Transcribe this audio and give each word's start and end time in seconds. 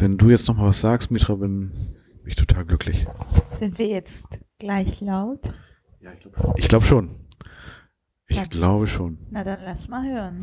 Wenn 0.00 0.16
du 0.16 0.30
jetzt 0.30 0.48
noch 0.48 0.56
mal 0.56 0.68
was 0.68 0.80
sagst, 0.80 1.10
Mitra, 1.10 1.34
bin 1.34 1.72
ich 2.24 2.34
total 2.34 2.64
glücklich. 2.64 3.06
Sind 3.52 3.76
wir 3.78 3.86
jetzt 3.86 4.40
gleich 4.58 5.02
laut? 5.02 5.52
Ja, 6.00 6.10
ich 6.56 6.68
glaube 6.68 6.86
schon. 6.86 7.10
Ich 8.26 8.48
glaube 8.48 8.86
schon. 8.86 9.18
Na 9.30 9.44
dann 9.44 9.58
lass 9.62 9.88
mal 9.88 10.02
hören. 10.02 10.40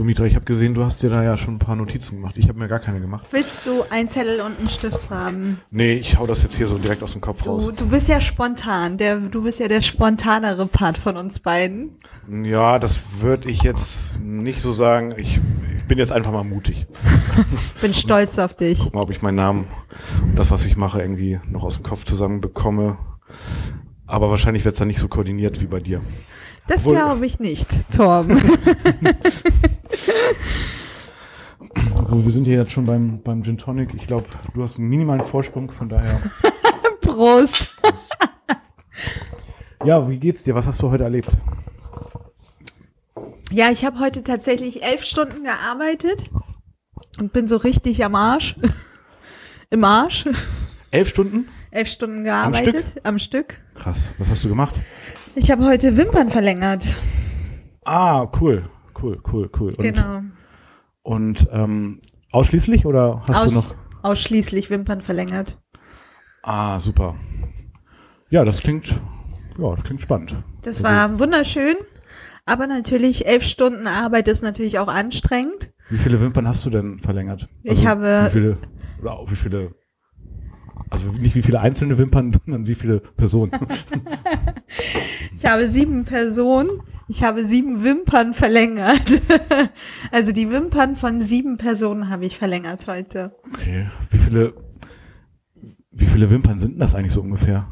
So, 0.00 0.04
Mitra, 0.04 0.24
ich 0.24 0.34
habe 0.34 0.46
gesehen, 0.46 0.72
du 0.72 0.82
hast 0.82 1.02
dir 1.02 1.10
da 1.10 1.22
ja 1.22 1.36
schon 1.36 1.56
ein 1.56 1.58
paar 1.58 1.76
Notizen 1.76 2.16
gemacht. 2.16 2.38
Ich 2.38 2.48
habe 2.48 2.58
mir 2.58 2.68
gar 2.68 2.78
keine 2.78 3.02
gemacht. 3.02 3.26
Willst 3.32 3.66
du 3.66 3.82
einen 3.90 4.08
Zettel 4.08 4.40
und 4.40 4.58
einen 4.58 4.70
Stift 4.70 5.10
haben? 5.10 5.60
Nee, 5.72 5.92
ich 5.92 6.18
hau 6.18 6.26
das 6.26 6.42
jetzt 6.42 6.56
hier 6.56 6.68
so 6.68 6.78
direkt 6.78 7.02
aus 7.02 7.12
dem 7.12 7.20
Kopf 7.20 7.46
raus. 7.46 7.66
Du, 7.66 7.72
du 7.72 7.90
bist 7.90 8.08
ja 8.08 8.18
spontan. 8.18 8.96
Der, 8.96 9.18
du 9.18 9.42
bist 9.42 9.60
ja 9.60 9.68
der 9.68 9.82
spontanere 9.82 10.64
Part 10.64 10.96
von 10.96 11.18
uns 11.18 11.38
beiden. 11.40 11.98
Ja, 12.30 12.78
das 12.78 13.20
würde 13.20 13.50
ich 13.50 13.62
jetzt 13.62 14.18
nicht 14.20 14.62
so 14.62 14.72
sagen. 14.72 15.12
Ich, 15.18 15.38
ich 15.76 15.84
bin 15.84 15.98
jetzt 15.98 16.12
einfach 16.12 16.32
mal 16.32 16.44
mutig. 16.44 16.86
Bin 17.82 17.92
stolz 17.92 18.38
auf 18.38 18.56
dich. 18.56 18.78
Guck 18.78 18.94
mal, 18.94 19.02
ob 19.02 19.10
ich 19.10 19.20
meinen 19.20 19.34
Namen 19.34 19.66
und 20.22 20.38
das, 20.38 20.50
was 20.50 20.64
ich 20.64 20.78
mache, 20.78 21.02
irgendwie 21.02 21.40
noch 21.46 21.62
aus 21.62 21.74
dem 21.74 21.82
Kopf 21.82 22.04
zusammenbekomme. 22.04 22.96
Aber 24.10 24.28
wahrscheinlich 24.28 24.64
wird's 24.64 24.80
dann 24.80 24.88
nicht 24.88 24.98
so 24.98 25.06
koordiniert 25.06 25.60
wie 25.60 25.66
bei 25.66 25.78
dir. 25.78 26.00
Das 26.66 26.82
glaube 26.84 27.24
ich 27.24 27.38
nicht, 27.38 27.68
Torben. 27.96 28.42
Also 31.94 32.24
wir 32.24 32.30
sind 32.32 32.44
hier 32.44 32.56
jetzt 32.56 32.72
schon 32.72 32.86
beim, 32.86 33.22
beim 33.22 33.44
Gin 33.44 33.56
Tonic. 33.56 33.94
Ich 33.94 34.08
glaube, 34.08 34.26
du 34.52 34.62
hast 34.62 34.78
einen 34.78 34.88
minimalen 34.88 35.22
Vorsprung, 35.22 35.70
von 35.70 35.88
daher. 35.88 36.20
Prost. 37.00 37.72
Ja, 39.84 40.08
wie 40.08 40.18
geht's 40.18 40.42
dir? 40.42 40.56
Was 40.56 40.66
hast 40.66 40.82
du 40.82 40.90
heute 40.90 41.04
erlebt? 41.04 41.30
Ja, 43.52 43.70
ich 43.70 43.84
habe 43.84 44.00
heute 44.00 44.24
tatsächlich 44.24 44.82
elf 44.82 45.04
Stunden 45.04 45.44
gearbeitet 45.44 46.30
und 47.18 47.32
bin 47.32 47.46
so 47.46 47.56
richtig 47.56 48.04
am 48.04 48.16
Arsch. 48.16 48.56
Im 49.70 49.84
Arsch. 49.84 50.28
Elf 50.90 51.08
Stunden? 51.08 51.48
Elf 51.70 51.88
Stunden 51.88 52.24
gearbeitet. 52.24 53.00
Am 53.04 53.18
Stück. 53.18 53.60
Krass. 53.74 54.14
Was 54.18 54.30
hast 54.30 54.44
du 54.44 54.48
gemacht? 54.48 54.74
Ich 55.34 55.50
habe 55.50 55.64
heute 55.64 55.96
Wimpern 55.96 56.30
verlängert. 56.30 56.86
Ah, 57.84 58.26
cool. 58.40 58.68
Cool, 59.00 59.20
cool, 59.32 59.50
cool. 59.58 59.68
Und, 59.70 59.78
genau. 59.78 60.20
Und 61.02 61.48
ähm, 61.52 62.00
ausschließlich 62.32 62.84
oder 62.86 63.22
hast 63.26 63.46
du 63.46 63.54
noch? 63.54 63.64
Aus, 63.64 63.78
ausschließlich 64.02 64.68
Wimpern 64.70 65.00
verlängert. 65.00 65.58
Ah, 66.42 66.78
super. 66.80 67.14
Ja, 68.30 68.44
das 68.44 68.60
klingt, 68.62 69.00
ja, 69.58 69.74
das 69.74 69.84
klingt 69.84 70.00
spannend. 70.00 70.36
Das 70.62 70.78
Also- 70.78 70.84
war 70.84 71.18
wunderschön. 71.18 71.76
Aber 72.46 72.66
natürlich, 72.66 73.26
elf 73.26 73.44
Stunden 73.44 73.86
Arbeit 73.86 74.26
ist 74.26 74.42
natürlich 74.42 74.78
auch 74.80 74.88
anstrengend. 74.88 75.72
Wie 75.88 75.98
viele 75.98 76.20
Wimpern 76.20 76.48
hast 76.48 76.66
du 76.66 76.70
denn 76.70 76.98
verlängert? 76.98 77.48
Ich 77.62 77.86
habe- 77.86 78.24
Wie 78.26 78.30
viele, 78.30 78.58
wie 79.28 79.36
viele, 79.36 79.74
also 80.90 81.06
nicht 81.12 81.36
wie 81.36 81.42
viele 81.42 81.60
einzelne 81.60 81.96
Wimpern, 81.96 82.32
sondern 82.44 82.66
wie 82.66 82.74
viele 82.74 83.00
Personen. 83.00 83.52
Ich 85.36 85.46
habe 85.46 85.68
sieben 85.68 86.04
Personen. 86.04 86.82
Ich 87.08 87.22
habe 87.24 87.46
sieben 87.46 87.82
Wimpern 87.82 88.34
verlängert. 88.34 89.22
Also 90.12 90.32
die 90.32 90.50
Wimpern 90.50 90.96
von 90.96 91.22
sieben 91.22 91.56
Personen 91.56 92.08
habe 92.08 92.26
ich 92.26 92.36
verlängert 92.36 92.86
heute. 92.86 93.34
Okay. 93.52 93.88
Wie 94.10 94.18
viele, 94.18 94.54
wie 95.90 96.06
viele 96.06 96.30
Wimpern 96.30 96.58
sind 96.58 96.78
das 96.78 96.94
eigentlich 96.94 97.12
so 97.12 97.22
ungefähr? 97.22 97.68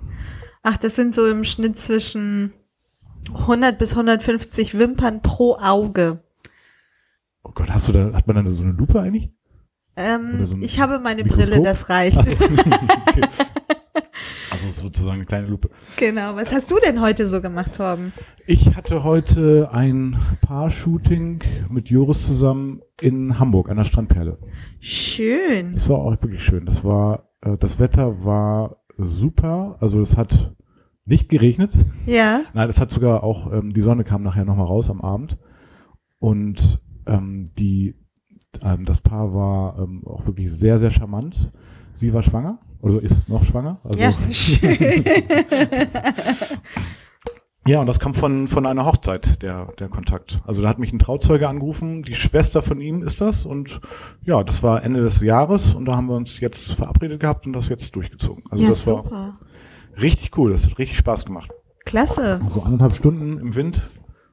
Ach, 0.62 0.76
das 0.76 0.96
sind 0.96 1.14
so 1.14 1.26
im 1.26 1.44
Schnitt 1.44 1.78
zwischen 1.78 2.52
100 3.34 3.78
bis 3.78 3.92
150 3.92 4.78
Wimpern 4.78 5.20
pro 5.20 5.56
Auge. 5.56 6.22
Oh 7.42 7.50
Gott, 7.54 7.70
hast 7.70 7.88
du 7.88 7.92
da, 7.92 8.12
hat 8.12 8.26
man 8.26 8.36
dann 8.36 8.48
so 8.48 8.62
eine 8.62 8.72
Lupe 8.72 9.00
eigentlich? 9.00 9.30
Ähm, 9.98 10.46
so 10.46 10.56
ich 10.60 10.78
habe 10.78 11.00
meine 11.00 11.24
Mikroskop? 11.24 11.48
Brille, 11.48 11.62
das 11.62 11.88
reicht. 11.88 12.18
Ach 12.18 12.24
so. 12.24 12.32
okay. 12.32 13.20
Also 14.50 14.70
sozusagen 14.70 15.16
eine 15.16 15.26
kleine 15.26 15.46
Lupe. 15.46 15.70
Genau. 15.98 16.36
Was 16.36 16.52
hast 16.52 16.70
du 16.70 16.78
denn 16.84 17.00
heute 17.00 17.26
so 17.26 17.40
gemacht, 17.40 17.76
Torben? 17.76 18.12
Ich 18.46 18.74
hatte 18.76 19.04
heute 19.04 19.70
ein 19.72 20.16
Paar-Shooting 20.40 21.40
mit 21.70 21.90
Joris 21.90 22.26
zusammen 22.26 22.80
in 23.00 23.38
Hamburg 23.38 23.68
an 23.68 23.76
der 23.76 23.84
Strandperle. 23.84 24.38
Schön. 24.80 25.72
Das 25.72 25.88
war 25.88 25.98
auch 25.98 26.22
wirklich 26.22 26.42
schön. 26.42 26.64
Das 26.64 26.82
war, 26.82 27.30
äh, 27.42 27.56
das 27.58 27.78
Wetter 27.78 28.24
war 28.24 28.78
super. 28.96 29.76
Also 29.80 30.00
es 30.00 30.16
hat 30.16 30.54
nicht 31.04 31.28
geregnet. 31.28 31.72
Ja. 32.06 32.42
Nein, 32.52 32.68
es 32.68 32.80
hat 32.80 32.90
sogar 32.90 33.22
auch, 33.22 33.52
ähm, 33.52 33.72
die 33.72 33.80
Sonne 33.80 34.04
kam 34.04 34.22
nachher 34.22 34.44
nochmal 34.44 34.66
raus 34.66 34.90
am 34.90 35.00
Abend. 35.00 35.38
Und 36.18 36.82
ähm, 37.06 37.46
die, 37.58 37.94
ähm, 38.62 38.84
das 38.84 39.00
Paar 39.00 39.32
war 39.34 39.78
ähm, 39.78 40.02
auch 40.06 40.26
wirklich 40.26 40.50
sehr, 40.50 40.78
sehr 40.78 40.90
charmant. 40.90 41.52
Sie 41.92 42.12
war 42.12 42.22
schwanger, 42.22 42.58
also 42.82 42.98
ist 42.98 43.28
noch 43.28 43.44
schwanger. 43.44 43.80
Also, 43.84 44.02
Ja, 44.02 44.14
schön. 44.30 45.04
Ja, 47.68 47.80
und 47.80 47.86
das 47.86 48.00
kam 48.00 48.14
von, 48.14 48.48
von 48.48 48.64
einer 48.64 48.86
Hochzeit, 48.86 49.42
der, 49.42 49.66
der 49.78 49.90
Kontakt. 49.90 50.40
Also 50.46 50.62
da 50.62 50.70
hat 50.70 50.78
mich 50.78 50.90
ein 50.94 50.98
Trauzeuge 50.98 51.50
angerufen, 51.50 52.02
die 52.02 52.14
Schwester 52.14 52.62
von 52.62 52.80
ihm 52.80 53.02
ist 53.02 53.20
das. 53.20 53.44
Und 53.44 53.82
ja, 54.24 54.42
das 54.42 54.62
war 54.62 54.82
Ende 54.82 55.02
des 55.02 55.20
Jahres 55.20 55.74
und 55.74 55.84
da 55.84 55.94
haben 55.94 56.06
wir 56.06 56.16
uns 56.16 56.40
jetzt 56.40 56.72
verabredet 56.72 57.20
gehabt 57.20 57.46
und 57.46 57.52
das 57.52 57.68
jetzt 57.68 57.94
durchgezogen. 57.94 58.42
Also 58.48 58.64
ja, 58.64 58.70
das 58.70 58.86
war 58.86 59.04
super. 59.04 59.34
richtig 60.00 60.30
cool, 60.38 60.52
das 60.52 60.64
hat 60.64 60.78
richtig 60.78 60.96
Spaß 60.96 61.26
gemacht. 61.26 61.50
Klasse. 61.84 62.40
So 62.48 62.62
anderthalb 62.62 62.94
Stunden 62.94 63.38
im 63.38 63.54
Wind 63.54 63.82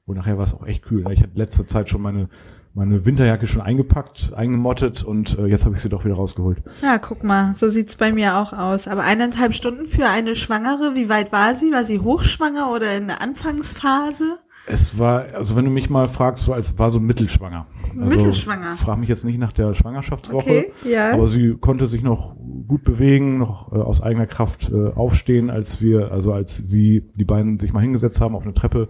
und 0.06 0.16
nachher 0.16 0.38
war 0.38 0.46
es 0.46 0.53
auch 0.53 0.66
echt 0.66 0.84
kühl. 0.84 1.06
Ich 1.12 1.22
hatte 1.22 1.34
letzte 1.36 1.66
Zeit 1.66 1.90
schon 1.90 2.02
meine, 2.02 2.30
meine 2.75 3.06
Winterjacke 3.06 3.47
schon 3.47 3.62
eingepackt, 3.62 4.34
eingemottet 4.36 5.03
und 5.03 5.40
äh, 5.40 5.46
jetzt 5.46 5.66
habe 5.66 5.75
ich 5.75 5.81
sie 5.81 5.90
doch 5.90 6.03
wieder 6.03 6.16
rausgeholt. 6.16 6.62
Ja, 6.84 6.97
guck 6.97 7.24
mal, 7.24 7.53
so 7.56 7.69
sieht's 7.69 7.96
bei 7.96 8.12
mir 8.12 8.36
auch 8.36 8.52
aus. 8.52 8.88
Aber 8.88 9.03
eineinhalb 9.03 9.53
Stunden 9.53 9.88
für 9.88 10.08
eine 10.08 10.36
Schwangere, 10.36 10.94
wie 10.94 11.08
weit 11.08 11.31
war 11.31 11.56
sie? 11.56 11.72
War 11.72 11.85
sie 11.85 12.00
hochschwanger 12.00 12.72
oder 12.74 12.96
in 12.97 13.08
der 13.08 13.22
Anfangsphase? 13.22 14.40
Es 14.68 14.97
war, 15.00 15.25
also 15.35 15.56
wenn 15.56 15.66
du 15.66 15.72
mich 15.72 15.90
mal 15.90 16.08
fragst, 16.08 16.44
so 16.44 16.53
als 16.53 16.78
war 16.78 16.90
so 16.90 17.00
mittelschwanger. 17.00 17.68
Also, 17.91 18.03
Mittelschwanger. 18.03 18.74
Frag 18.74 18.97
mich 18.97 19.09
jetzt 19.09 19.24
nicht 19.24 19.38
nach 19.38 19.53
der 19.53 19.74
Schwangerschaftswoche. 19.74 20.50
Okay, 20.50 20.72
ja. 20.84 21.14
Aber 21.14 21.28
sie 21.28 21.56
konnte 21.56 21.85
sich 21.85 22.02
noch 22.02 22.35
gut 22.68 22.84
bewegen, 22.84 23.38
noch 23.38 23.72
äh, 23.72 23.75
aus 23.75 24.02
eigener 24.02 24.25
Kraft 24.25 24.72
äh, 24.72 24.91
aufstehen, 24.96 25.50
als 25.50 25.81
wir, 25.81 26.12
also 26.12 26.34
als 26.34 26.58
sie, 26.58 27.09
die 27.16 27.25
beiden 27.25 27.59
sich 27.59 27.74
mal 27.74 27.81
hingesetzt 27.81 28.19
haben 28.19 28.35
auf 28.35 28.44
eine 28.44 28.56
Treppe. 28.56 28.90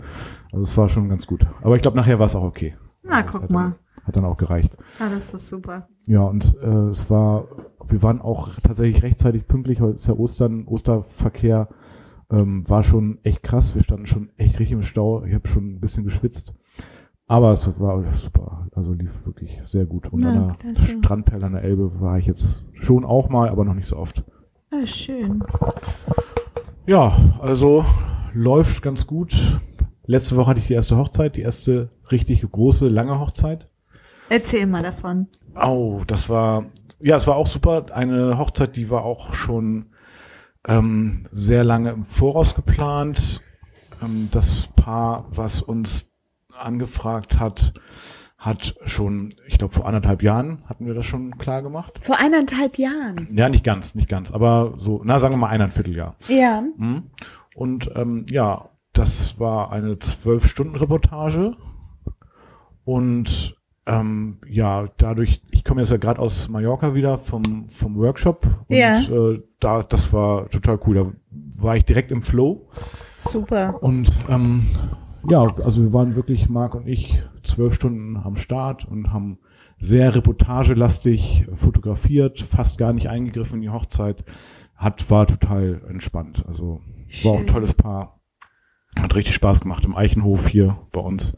Also 0.51 0.63
es 0.63 0.75
war 0.78 0.90
schon 0.90 1.09
ganz 1.09 1.28
gut. 1.28 1.45
Aber 1.62 1.75
ich 1.75 1.81
glaube, 1.81 1.97
nachher 1.97 2.18
war 2.18 2.25
es 2.25 2.35
auch 2.35 2.44
okay. 2.44 2.74
Na, 3.05 3.17
Also 3.21 3.39
guck 3.39 3.51
mal. 3.51 3.75
Dann, 3.95 4.05
hat 4.05 4.16
dann 4.17 4.25
auch 4.25 4.38
gereicht. 4.38 4.77
Ah, 4.99 5.09
das 5.13 5.33
ist 5.33 5.47
super. 5.47 5.88
Ja, 6.07 6.21
und 6.23 6.55
äh, 6.61 6.89
es 6.89 7.09
war, 7.09 7.47
wir 7.85 8.03
waren 8.03 8.21
auch 8.21 8.49
tatsächlich 8.61 9.03
rechtzeitig 9.03 9.47
pünktlich. 9.47 9.81
Heute 9.81 9.95
ist 9.95 10.07
ja 10.07 10.13
Ostern, 10.16 10.66
Osterverkehr 10.67 11.69
ähm, 12.31 12.67
war 12.69 12.83
schon 12.83 13.19
echt 13.23 13.44
krass. 13.44 13.75
Wir 13.75 13.83
standen 13.83 14.05
schon 14.05 14.29
echt 14.38 14.59
richtig 14.59 14.73
im 14.73 14.81
Stau. 14.81 15.23
Ich 15.23 15.33
habe 15.33 15.47
schon 15.47 15.75
ein 15.75 15.79
bisschen 15.79 16.03
geschwitzt. 16.03 16.53
Aber 17.27 17.51
es 17.53 17.79
war 17.79 18.03
super. 18.11 18.67
Also 18.73 18.94
lief 18.94 19.25
wirklich 19.25 19.59
sehr 19.63 19.85
gut. 19.85 20.11
Und 20.11 20.21
Ja, 20.21 20.29
an 20.29 20.57
der. 20.63 20.75
Strandperle 20.75 21.45
an 21.45 21.53
der 21.53 21.63
Elbe 21.63 21.99
war 21.99 22.19
ich 22.19 22.27
jetzt 22.27 22.65
schon 22.73 23.03
auch 23.05 23.29
mal, 23.29 23.49
aber 23.49 23.65
noch 23.65 23.73
nicht 23.73 23.88
so 23.88 23.97
oft. 23.97 24.23
Ah, 24.71 24.85
schön. 24.85 25.41
Ja, 26.85 27.11
also 27.39 27.85
läuft 28.33 28.83
ganz 28.83 29.07
gut. 29.07 29.59
Letzte 30.05 30.35
Woche 30.35 30.51
hatte 30.51 30.59
ich 30.59 30.67
die 30.67 30.73
erste 30.73 30.97
Hochzeit, 30.97 31.35
die 31.35 31.41
erste 31.41 31.89
richtig 32.11 32.41
große, 32.49 32.88
lange 32.88 33.19
Hochzeit. 33.19 33.69
Erzähl 34.29 34.66
mal 34.66 34.83
davon. 34.83 35.27
Oh, 35.55 36.03
das 36.07 36.29
war, 36.29 36.66
ja, 36.99 37.16
es 37.16 37.27
war 37.27 37.35
auch 37.35 37.47
super. 37.47 37.85
Eine 37.93 38.38
Hochzeit, 38.38 38.75
die 38.75 38.89
war 38.89 39.03
auch 39.03 39.33
schon 39.33 39.88
ähm, 40.67 41.27
sehr 41.31 41.63
lange 41.63 41.91
im 41.91 42.03
Voraus 42.03 42.56
geplant. 42.56 43.41
Ähm, 44.01 44.30
das 44.31 44.69
Paar, 44.75 45.25
was 45.30 45.62
uns 45.62 46.09
angefragt 46.57 47.39
hat, 47.39 47.74
hat 48.38 48.75
schon, 48.85 49.33
ich 49.47 49.57
glaube, 49.57 49.74
vor 49.74 49.88
anderthalb 49.88 50.21
Jahren 50.21 50.63
hatten 50.68 50.85
wir 50.85 50.94
das 50.94 51.06
schon 51.06 51.35
klar 51.38 51.62
gemacht. 51.62 52.00
Vor 52.01 52.19
eineinhalb 52.19 52.77
Jahren. 52.77 53.27
Ja, 53.31 53.50
nicht 53.50 53.63
ganz, 53.63 53.95
nicht 53.95 54.07
ganz, 54.07 54.31
aber 54.31 54.74
so, 54.77 55.01
na, 55.03 55.18
sagen 55.19 55.33
wir 55.33 55.39
mal 55.39 55.50
eineinviertel 55.50 55.95
Jahr. 55.95 56.15
Ja. 56.27 56.63
Mhm. 56.77 57.09
Und 57.56 57.89
ähm, 57.95 58.25
ja, 58.30 58.69
das 58.94 59.39
war 59.39 59.71
eine 59.71 59.97
Zwölf-Stunden-Reportage. 59.97 61.56
Und 62.85 63.55
ähm, 63.87 64.39
ja, 64.47 64.87
dadurch, 64.97 65.41
ich 65.51 65.63
komme 65.63 65.81
jetzt 65.81 65.91
ja 65.91 65.97
gerade 65.97 66.19
aus 66.19 66.49
Mallorca 66.49 66.95
wieder 66.95 67.17
vom, 67.17 67.67
vom 67.67 67.95
Workshop 67.97 68.45
und 68.67 68.75
Ja. 68.75 68.93
äh, 68.93 69.41
da, 69.59 69.83
das 69.83 70.11
war 70.13 70.49
total 70.49 70.79
cool. 70.87 70.95
Da 70.95 71.11
war 71.61 71.75
ich 71.75 71.85
direkt 71.85 72.11
im 72.11 72.21
Flow. 72.21 72.69
Super. 73.17 73.81
Und 73.83 74.11
ähm, 74.29 74.63
ja, 75.29 75.41
also 75.41 75.83
wir 75.83 75.93
waren 75.93 76.15
wirklich, 76.15 76.49
Marc 76.49 76.73
und 76.75 76.87
ich, 76.87 77.21
zwölf 77.43 77.73
Stunden 77.75 78.17
am 78.17 78.35
Start 78.37 78.85
und 78.85 79.11
haben 79.13 79.39
sehr 79.77 80.15
reportagelastig 80.15 81.47
fotografiert, 81.53 82.39
fast 82.39 82.77
gar 82.77 82.93
nicht 82.93 83.09
eingegriffen 83.09 83.57
in 83.57 83.61
die 83.63 83.69
Hochzeit. 83.69 84.23
hat, 84.75 85.09
war 85.09 85.25
total 85.27 85.81
entspannt. 85.89 86.43
Also 86.47 86.81
war 87.23 87.31
auch 87.31 87.35
ein 87.35 87.39
Schön. 87.39 87.47
tolles 87.47 87.73
Paar. 87.73 88.19
Hat 89.00 89.15
richtig 89.15 89.36
Spaß 89.36 89.62
gemacht 89.62 89.86
im 89.86 89.95
Eichenhof 89.95 90.47
hier 90.47 90.77
bei 90.92 91.01
uns 91.01 91.36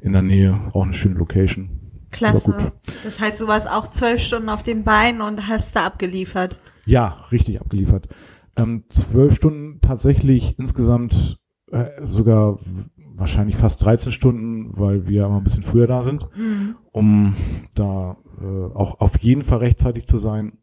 in 0.00 0.12
der 0.12 0.22
Nähe. 0.22 0.58
Auch 0.72 0.84
eine 0.84 0.92
schöne 0.92 1.16
Location. 1.16 1.80
Klasse. 2.10 2.72
Das 3.04 3.20
heißt, 3.20 3.40
du 3.40 3.46
warst 3.46 3.70
auch 3.70 3.86
zwölf 3.86 4.20
Stunden 4.20 4.48
auf 4.48 4.62
den 4.62 4.84
Beinen 4.84 5.20
und 5.20 5.48
hast 5.48 5.76
da 5.76 5.86
abgeliefert. 5.86 6.58
Ja, 6.86 7.24
richtig 7.30 7.60
abgeliefert. 7.60 8.08
Ähm, 8.56 8.84
zwölf 8.88 9.34
Stunden 9.34 9.80
tatsächlich 9.80 10.58
insgesamt 10.58 11.38
äh, 11.70 11.86
sogar 12.02 12.58
wahrscheinlich 13.14 13.56
fast 13.56 13.84
13 13.84 14.12
Stunden, 14.12 14.78
weil 14.78 15.06
wir 15.06 15.26
immer 15.26 15.36
ein 15.36 15.44
bisschen 15.44 15.62
früher 15.62 15.86
da 15.86 16.02
sind, 16.02 16.28
um 16.92 17.36
da 17.74 18.16
äh, 18.40 18.74
auch 18.74 19.00
auf 19.00 19.18
jeden 19.18 19.42
Fall 19.42 19.58
rechtzeitig 19.58 20.06
zu 20.06 20.16
sein. 20.16 20.58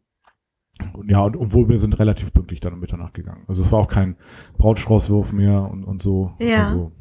Und 0.92 1.10
ja, 1.10 1.22
und 1.24 1.36
obwohl 1.36 1.68
wir 1.68 1.78
sind 1.78 1.98
relativ 1.98 2.32
pünktlich 2.32 2.60
dann 2.60 2.74
um 2.74 2.80
Mitternacht 2.80 3.14
gegangen. 3.14 3.44
Also 3.48 3.62
es 3.62 3.72
war 3.72 3.80
auch 3.80 3.88
kein 3.88 4.16
Brautstraußwurf 4.58 5.32
mehr 5.32 5.62
und, 5.70 5.84
und 5.84 6.02
so. 6.02 6.32
Ja. 6.38 6.68
Also 6.68 6.92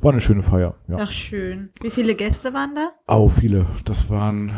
war 0.00 0.12
eine 0.12 0.20
schöne 0.20 0.42
Feier. 0.42 0.76
Ja. 0.88 0.96
Ach, 1.00 1.10
schön. 1.10 1.70
Wie 1.80 1.90
viele 1.90 2.14
Gäste 2.14 2.52
waren 2.52 2.74
da? 2.74 2.90
Auch 3.06 3.30
viele. 3.30 3.66
Das 3.86 4.10
waren, 4.10 4.52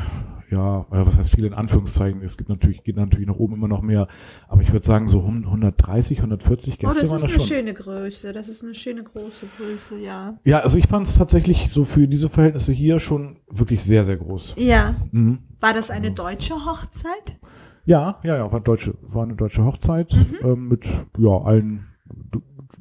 ja, 0.50 0.80
äh, 0.90 1.06
was 1.06 1.18
heißt 1.18 1.30
viele 1.30 1.46
in 1.46 1.54
Anführungszeichen. 1.54 2.20
Es 2.22 2.36
gibt 2.36 2.50
natürlich, 2.50 2.82
geht 2.82 2.96
natürlich 2.96 3.28
nach 3.28 3.36
oben 3.36 3.54
immer 3.54 3.68
noch 3.68 3.80
mehr. 3.82 4.08
Aber 4.48 4.62
ich 4.62 4.72
würde 4.72 4.84
sagen, 4.84 5.08
so 5.08 5.20
130, 5.20 6.18
140 6.18 6.74
Oh, 6.74 6.76
Gäste 6.80 7.00
das 7.02 7.10
waren 7.10 7.16
ist 7.16 7.22
das 7.24 7.30
eine 7.32 7.40
schon. 7.40 7.46
schöne 7.46 7.74
Größe. 7.74 8.32
Das 8.32 8.48
ist 8.48 8.64
eine 8.64 8.74
schöne 8.74 9.04
große 9.04 9.46
Größe, 9.56 9.98
ja. 10.02 10.36
Ja, 10.44 10.58
also 10.60 10.78
ich 10.78 10.88
fand 10.88 11.06
es 11.06 11.16
tatsächlich 11.16 11.70
so 11.70 11.84
für 11.84 12.08
diese 12.08 12.28
Verhältnisse 12.28 12.72
hier 12.72 12.98
schon 12.98 13.38
wirklich 13.48 13.84
sehr, 13.84 14.04
sehr 14.04 14.16
groß. 14.16 14.56
Ja. 14.58 14.96
Mhm. 15.12 15.38
War 15.60 15.72
das 15.74 15.90
eine 15.90 16.10
deutsche 16.10 16.54
Hochzeit? 16.54 17.38
Ja, 17.86 18.18
ja, 18.24 18.36
ja, 18.36 18.52
war 18.52 18.60
deutsche, 18.60 18.94
war 19.02 19.22
eine 19.22 19.34
deutsche 19.36 19.64
Hochzeit 19.64 20.12
Mhm. 20.14 20.46
ähm, 20.48 20.68
mit 20.68 20.86
ja 21.18 21.40
allen 21.42 21.86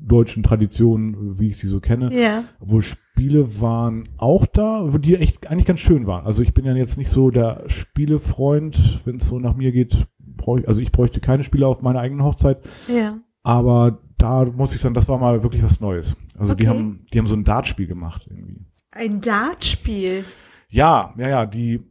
deutschen 0.02 0.44
Traditionen, 0.44 1.40
wie 1.40 1.50
ich 1.50 1.58
sie 1.58 1.68
so 1.68 1.80
kenne. 1.80 2.12
Ja. 2.14 2.44
Wo 2.60 2.82
Spiele 2.82 3.62
waren 3.62 4.10
auch 4.18 4.46
da, 4.48 4.92
wo 4.92 4.98
die 4.98 5.16
echt 5.16 5.48
eigentlich 5.48 5.66
ganz 5.68 5.80
schön 5.80 6.08
waren. 6.08 6.26
Also 6.26 6.42
ich 6.42 6.54
bin 6.54 6.66
ja 6.66 6.74
jetzt 6.74 6.98
nicht 6.98 7.10
so 7.10 7.30
der 7.32 7.64
Spielefreund, 7.68 9.06
wenn 9.06 9.18
es 9.18 9.28
so 9.28 9.40
nach 9.40 9.56
mir 9.56 9.72
geht. 9.72 10.08
Brauch 10.20 10.58
ich, 10.58 10.68
also 10.68 10.82
ich 10.82 10.92
bräuchte 10.92 11.22
keine 11.22 11.44
Spiele 11.44 11.68
auf 11.68 11.82
meiner 11.82 12.00
eigenen 12.02 12.24
Hochzeit, 12.26 12.60
Ja. 12.94 13.20
aber 13.44 14.00
da 14.18 14.46
muss 14.46 14.74
ich 14.76 14.82
sagen, 14.82 14.96
das 14.96 15.08
war 15.08 15.18
mal 15.18 15.44
wirklich 15.44 15.64
was 15.64 15.80
Neues. 15.80 16.18
Also 16.38 16.56
die 16.56 16.68
Okay. 16.68 16.78
haben, 16.78 17.06
die 17.14 17.20
haben 17.20 17.28
so 17.28 17.36
ein 17.36 17.44
Dartspiel 17.44 17.88
gemacht 17.88 18.28
irgendwie. 18.30 18.66
Ein 18.92 19.22
Dartspiel. 19.22 20.26
Ja, 20.70 21.14
ja, 21.18 21.30
ja, 21.30 21.46
die 21.46 21.82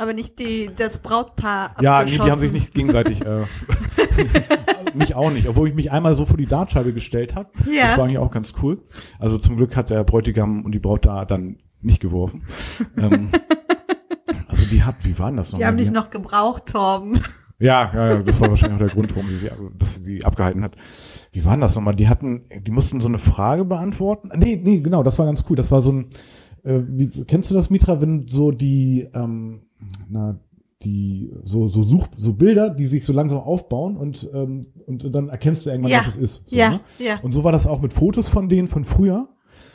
Aber 0.00 0.12
nicht 0.12 0.38
die, 0.38 0.70
das 0.74 0.98
Brautpaar 0.98 1.74
Ja, 1.80 2.04
nee, 2.04 2.12
die 2.12 2.20
haben 2.20 2.38
sich 2.38 2.52
nicht 2.52 2.72
gegenseitig, 2.72 3.26
äh, 3.26 3.44
mich 4.94 5.16
auch 5.16 5.32
nicht, 5.32 5.48
obwohl 5.48 5.68
ich 5.68 5.74
mich 5.74 5.90
einmal 5.90 6.14
so 6.14 6.24
vor 6.24 6.36
die 6.36 6.46
Dartscheibe 6.46 6.94
gestellt 6.94 7.34
habe. 7.34 7.50
Ja. 7.68 7.82
Das 7.82 7.98
war 7.98 8.04
eigentlich 8.04 8.18
auch 8.18 8.30
ganz 8.30 8.54
cool. 8.62 8.80
Also 9.18 9.38
zum 9.38 9.56
Glück 9.56 9.76
hat 9.76 9.90
der 9.90 10.04
Bräutigam 10.04 10.64
und 10.64 10.70
die 10.70 10.78
Braut 10.78 11.04
da 11.04 11.24
dann 11.24 11.56
nicht 11.82 12.00
geworfen. 12.00 12.44
ähm, 12.96 13.30
also 14.46 14.64
die 14.66 14.84
hat, 14.84 15.04
wie 15.04 15.18
waren 15.18 15.36
das 15.36 15.50
noch? 15.50 15.58
Die 15.58 15.66
haben 15.66 15.76
dich 15.76 15.90
noch 15.90 16.10
gebraucht, 16.10 16.66
Torben. 16.66 17.20
Ja, 17.60 17.90
ja, 17.92 18.08
ja, 18.10 18.22
das 18.22 18.40
war 18.40 18.50
wahrscheinlich 18.50 18.76
auch 18.76 18.86
der 18.86 18.94
Grund, 18.94 19.16
warum 19.16 19.28
sie 19.28 19.36
sie, 19.36 19.50
dass 19.76 19.96
sie 19.96 20.04
sie 20.04 20.24
abgehalten 20.24 20.62
hat. 20.62 20.76
Wie 21.32 21.44
waren 21.44 21.60
das 21.60 21.74
nochmal? 21.74 21.96
Die 21.96 22.08
hatten, 22.08 22.44
die 22.56 22.70
mussten 22.70 23.00
so 23.00 23.08
eine 23.08 23.18
Frage 23.18 23.64
beantworten. 23.64 24.30
Nee, 24.36 24.60
nee, 24.62 24.78
genau, 24.78 25.02
das 25.02 25.18
war 25.18 25.26
ganz 25.26 25.44
cool. 25.50 25.56
Das 25.56 25.72
war 25.72 25.82
so 25.82 25.90
ein, 25.90 26.10
äh, 26.62 26.82
wie, 26.86 27.24
kennst 27.24 27.50
du 27.50 27.56
das, 27.56 27.68
Mitra, 27.68 28.00
wenn 28.00 28.28
so 28.28 28.52
die, 28.52 29.08
ähm, 29.12 29.62
na, 30.08 30.38
die, 30.82 31.32
so, 31.42 31.66
so 31.66 31.82
Such, 31.82 32.06
so 32.16 32.34
Bilder, 32.34 32.70
die 32.70 32.86
sich 32.86 33.04
so 33.04 33.12
langsam 33.12 33.40
aufbauen 33.40 33.96
und, 33.96 34.28
ähm, 34.32 34.66
und 34.86 35.12
dann 35.12 35.28
erkennst 35.28 35.66
du 35.66 35.70
irgendwann, 35.70 35.90
Ja, 35.90 35.98
was 35.98 36.08
es 36.08 36.16
ist. 36.16 36.48
So, 36.48 36.56
ja, 36.56 36.70
ne? 36.70 36.80
ja. 36.98 37.18
Und 37.20 37.32
so 37.32 37.42
war 37.42 37.50
das 37.52 37.66
auch 37.66 37.80
mit 37.80 37.92
Fotos 37.92 38.28
von 38.28 38.48
denen 38.48 38.68
von 38.68 38.84
früher. 38.84 39.28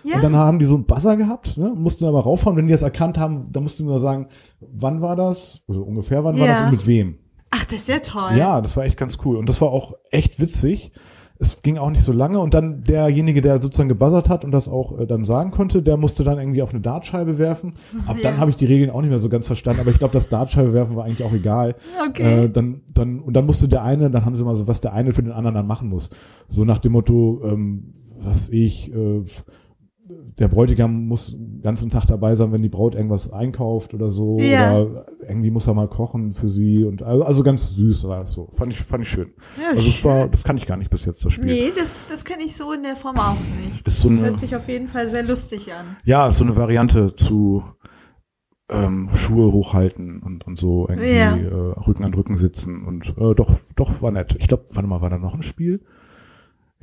Ja. 0.06 0.16
Und 0.16 0.24
dann 0.24 0.36
haben 0.36 0.60
die 0.60 0.66
so 0.66 0.76
einen 0.76 0.86
Buzzer 0.86 1.16
gehabt, 1.18 1.58
ne? 1.58 1.74
mussten 1.76 2.06
aber 2.06 2.22
raufhauen. 2.24 2.56
Wenn 2.58 2.68
die 2.68 2.72
das 2.72 2.82
erkannt 2.82 3.18
haben, 3.18 3.52
dann 3.52 3.64
musst 3.64 3.80
du 3.80 3.86
nur 3.86 4.00
sagen, 4.00 4.28
wann 4.60 5.02
war 5.02 5.16
das? 5.16 5.64
Also 5.68 5.84
ungefähr 5.84 6.24
wann 6.24 6.38
war 6.40 6.46
Ja. 6.46 6.54
das 6.54 6.62
und 6.62 6.72
mit 6.72 6.88
wem? 6.88 7.20
Ach, 7.52 7.66
das 7.66 7.82
ist 7.82 7.88
ja 7.88 8.00
toll. 8.00 8.38
Ja, 8.38 8.62
das 8.62 8.76
war 8.78 8.84
echt 8.86 8.98
ganz 8.98 9.18
cool. 9.26 9.38
Und 9.38 9.48
das 9.48 9.62
war 9.62 9.70
auch 9.70 9.94
echt 10.12 10.40
witzig. 10.40 10.92
Es 11.44 11.62
ging 11.62 11.78
auch 11.78 11.90
nicht 11.90 12.04
so 12.04 12.14
lange. 12.14 12.40
Und 12.40 12.54
dann 12.54 12.84
derjenige, 12.84 13.42
der 13.42 13.62
sozusagen 13.62 13.90
gebuzzert 13.90 14.30
hat 14.30 14.46
und 14.46 14.52
das 14.52 14.70
auch 14.70 14.98
äh, 14.98 15.06
dann 15.06 15.26
sagen 15.26 15.52
konnte, 15.52 15.84
der 15.84 15.98
musste 15.98 16.24
dann 16.24 16.40
irgendwie 16.40 16.62
auf 16.62 16.72
eine 16.72 16.80
Dartscheibe 16.80 17.38
werfen. 17.38 17.74
Ab 18.08 18.16
dann 18.24 18.36
Ja. 18.36 18.40
habe 18.40 18.50
ich 18.50 18.56
die 18.56 18.66
Regeln 18.66 18.90
auch 18.90 19.02
nicht 19.02 19.10
mehr 19.10 19.20
so 19.20 19.28
ganz 19.30 19.48
verstanden. 19.48 19.82
Aber 19.82 19.92
ich 19.92 20.00
glaube, 20.00 20.14
das 20.14 20.30
Dartscheibe 20.30 20.74
werfen 20.74 20.96
war 20.96 21.04
eigentlich 21.04 21.24
auch 21.24 21.34
egal. 21.34 21.76
Okay. 22.10 22.46
Äh, 22.46 22.50
dann, 22.50 22.82
dann, 22.94 23.20
und 23.20 23.34
dann 23.34 23.46
musste 23.46 23.68
der 23.68 23.84
eine, 23.84 24.10
dann 24.10 24.24
haben 24.24 24.36
sie 24.36 24.44
mal 24.46 24.56
so, 24.56 24.68
was 24.68 24.80
der 24.80 24.94
eine 24.94 25.12
für 25.12 25.22
den 25.22 25.34
anderen 25.34 25.56
dann 25.56 25.68
machen 25.68 25.90
muss. 25.90 26.10
So 26.48 26.64
nach 26.64 26.78
dem 26.78 26.94
Motto, 26.94 27.42
ähm, 27.44 27.92
was 28.24 28.48
ich, 28.50 28.94
äh, 28.94 29.24
der 30.40 30.48
Bräutigam 30.50 31.08
muss 31.08 31.32
den 31.32 31.62
ganzen 31.62 31.90
Tag 31.90 32.06
dabei 32.08 32.36
sein, 32.36 32.52
wenn 32.52 32.62
die 32.62 32.70
Braut 32.70 32.96
irgendwas 32.96 33.32
einkauft 33.32 33.94
oder 33.94 34.10
so. 34.10 34.38
Ja. 34.40 34.78
Oder 34.80 35.06
irgendwie 35.28 35.50
muss 35.52 35.68
er 35.68 35.74
mal 35.74 35.88
kochen 35.88 36.32
für 36.32 36.50
sie. 36.50 36.84
Und 36.84 37.04
also, 37.04 37.24
also 37.24 37.44
ganz 37.44 37.70
süß 37.70 38.04
war 38.08 38.24
es 38.24 38.34
so. 38.34 38.50
Fand 38.52 38.74
ich, 38.74 38.80
fand 38.80 39.04
ich 39.04 39.10
schön. 39.10 39.34
Ja, 39.62 39.70
also 39.72 39.84
schön. 39.84 40.12
war, 40.12 40.28
das 40.28 40.44
kann 40.44 40.58
ich 40.58 40.66
gar 40.66 40.78
nicht 40.78 40.90
bis 40.90 41.06
jetzt, 41.06 41.24
das 41.24 41.34
Spiel. 41.34 41.46
Nee, 41.46 41.72
das, 41.78 42.06
das 42.08 42.26
kenne 42.26 42.44
ich 42.44 42.56
so 42.56 42.74
in 42.74 42.84
der 42.84 42.96
Form 42.96 43.18
auch 43.18 43.38
nicht. 43.66 43.88
Ist 43.88 44.02
so 44.02 44.10
das 44.10 44.18
eine- 44.18 44.28
hört 44.28 44.40
sich 44.40 44.56
auf 44.56 44.68
jeden 44.68 44.88
Fall 44.88 45.08
sehr 45.08 45.24
lustig 45.24 45.72
an. 45.74 45.96
Ja, 46.04 46.28
ist 46.28 46.38
so 46.40 46.44
eine 46.44 46.56
Variante 46.58 47.16
zu 47.16 47.64
ähm, 48.70 49.10
Schuhe 49.14 49.52
hochhalten 49.52 50.22
und, 50.22 50.48
und 50.48 50.58
so 50.58 50.88
irgendwie 50.90 51.12
Ja. 51.16 51.36
äh, 51.36 51.74
Rücken 51.88 52.06
an 52.06 52.14
Rücken 52.14 52.38
sitzen 52.38 52.86
und 52.86 53.14
äh, 53.18 53.36
doch, 53.36 53.56
doch 53.76 54.02
war 54.02 54.12
nett. 54.12 54.36
Ich 54.40 54.48
glaube, 54.48 54.66
warte 54.74 54.88
mal, 54.88 55.02
war 55.02 55.10
da 55.10 55.18
noch 55.18 55.36
ein 55.36 55.44
Spiel? 55.44 55.82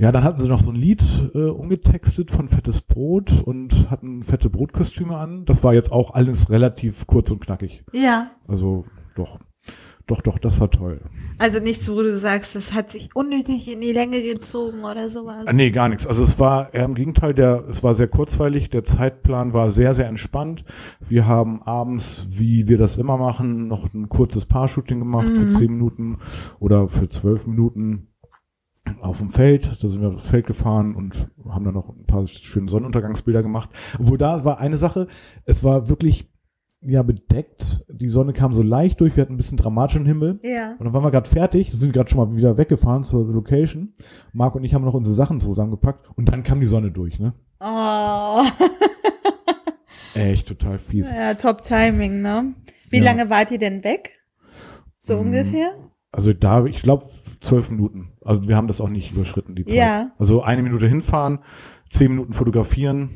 Ja, 0.00 0.12
dann 0.12 0.25
hatten 0.25 0.41
sie 0.41 0.49
noch 0.49 0.62
so 0.62 0.70
ein 0.70 0.76
Lied 0.76 1.02
äh, 1.35 1.41
umgetextet 1.41 2.31
von 2.31 2.49
Fettes 2.49 2.81
Brot 2.81 3.43
und 3.44 3.91
hatten 3.91 4.23
fette 4.23 4.49
Brotkostüme 4.49 5.14
an. 5.14 5.44
Das 5.44 5.62
war 5.62 5.75
jetzt 5.75 5.93
auch 5.93 6.14
alles 6.14 6.49
relativ 6.49 7.06
kurz 7.06 7.31
und 7.31 7.41
knackig. 7.41 7.85
Ja. 7.93 8.31
Also 8.49 8.85
doch, 9.14 9.38
doch, 10.06 10.23
doch, 10.23 10.38
das 10.38 10.58
war 10.58 10.70
toll. 10.70 11.02
Also 11.37 11.61
nichts, 11.61 11.91
wo 11.91 12.00
du 12.00 12.17
sagst, 12.17 12.56
das 12.56 12.73
hat 12.73 12.91
sich 12.91 13.14
unnötig 13.14 13.70
in 13.70 13.82
die 13.82 13.93
Länge 13.93 14.23
gezogen 14.23 14.85
oder 14.85 15.11
sowas. 15.11 15.44
Ah, 15.44 15.52
nee, 15.52 15.70
gar 15.70 15.91
nichts. 15.91 16.06
Also 16.06 16.23
es 16.23 16.38
war 16.38 16.73
eher 16.73 16.87
im 16.87 16.94
Gegenteil, 16.94 17.35
der, 17.35 17.64
es 17.69 17.82
war 17.82 17.93
sehr 17.93 18.08
kurzweilig, 18.08 18.70
der 18.70 18.85
Zeitplan 18.85 19.52
war 19.52 19.69
sehr, 19.69 19.93
sehr 19.93 20.06
entspannt. 20.06 20.64
Wir 20.99 21.26
haben 21.26 21.62
abends, 21.64 22.26
wie 22.31 22.69
wir 22.69 22.79
das 22.79 22.97
immer 22.97 23.19
machen, 23.19 23.69
noch 23.69 23.93
ein 23.93 24.08
kurzes 24.08 24.47
Paar-Shooting 24.47 24.99
gemacht 24.99 25.37
für 25.37 25.50
zehn 25.50 25.73
Minuten 25.73 26.17
oder 26.58 26.88
für 26.88 27.06
zwölf 27.08 27.47
Minuten 27.47 28.06
auf 29.00 29.19
dem 29.19 29.28
Feld. 29.31 29.82
Da 29.82 29.88
sind 29.88 30.00
wir 30.00 30.08
aufs 30.10 30.26
Feld 30.26 30.46
gefahren 30.46 30.94
und 30.94 31.28
haben 31.48 31.64
dann 31.64 31.75
noch 31.75 31.88
ein 31.88 32.06
paar 32.06 32.26
schöne 32.26 32.68
Sonnenuntergangsbilder 32.68 33.42
gemacht. 33.42 33.70
Obwohl 33.99 34.18
da 34.18 34.44
war 34.44 34.59
eine 34.59 34.76
Sache, 34.76 35.06
es 35.44 35.62
war 35.64 35.88
wirklich 35.88 36.30
ja 36.82 37.02
bedeckt. 37.02 37.82
Die 37.90 38.09
Sonne 38.09 38.32
kam 38.32 38.54
so 38.54 38.62
leicht 38.62 39.00
durch, 39.00 39.14
wir 39.16 39.23
hatten 39.23 39.35
ein 39.35 39.37
bisschen 39.37 39.59
dramatischen 39.59 40.06
Himmel. 40.06 40.40
Ja. 40.42 40.73
Und 40.78 40.85
dann 40.85 40.92
waren 40.94 41.04
wir 41.04 41.11
gerade 41.11 41.28
fertig, 41.28 41.70
sind 41.75 41.92
gerade 41.92 42.09
schon 42.09 42.18
mal 42.18 42.35
wieder 42.37 42.56
weggefahren 42.56 43.02
zur 43.04 43.26
Location. 43.30 43.94
Marc 44.32 44.54
und 44.54 44.64
ich 44.64 44.73
haben 44.75 44.85
noch 44.85 44.94
unsere 44.94 45.14
Sachen 45.14 45.40
zusammengepackt 45.40 46.09
und 46.16 46.28
dann 46.30 46.42
kam 46.42 46.59
die 46.61 46.66
Sonne 46.66 46.90
durch, 46.90 47.18
ne? 47.20 47.35
Oh. 47.61 48.42
Echt 50.14 50.49
total 50.49 50.78
fies. 50.78 51.11
Ja, 51.11 51.35
top 51.35 51.62
Timing, 51.64 52.23
ne? 52.23 52.54
Wie 52.88 52.99
Ja. 52.99 53.04
lange 53.04 53.30
wart 53.30 53.50
ihr 53.50 53.59
denn 53.59 53.85
weg? 53.85 54.18
So 55.00 55.16
Mm, 55.16 55.26
ungefähr? 55.26 55.73
Also 56.12 56.33
da, 56.33 56.64
ich 56.67 56.83
glaube, 56.83 57.05
zwölf 57.40 57.71
Minuten. 57.71 58.12
Also 58.25 58.49
wir 58.49 58.57
haben 58.57 58.67
das 58.67 58.81
auch 58.81 58.88
nicht 58.88 59.12
überschritten, 59.12 59.55
die 59.55 59.64
Zeit. 59.64 59.76
Ja. 59.76 60.11
Also 60.19 60.43
eine 60.43 60.62
Minute 60.62 60.88
hinfahren, 60.88 61.38
zehn 61.88 62.11
Minuten 62.11 62.33
fotografieren. 62.33 63.11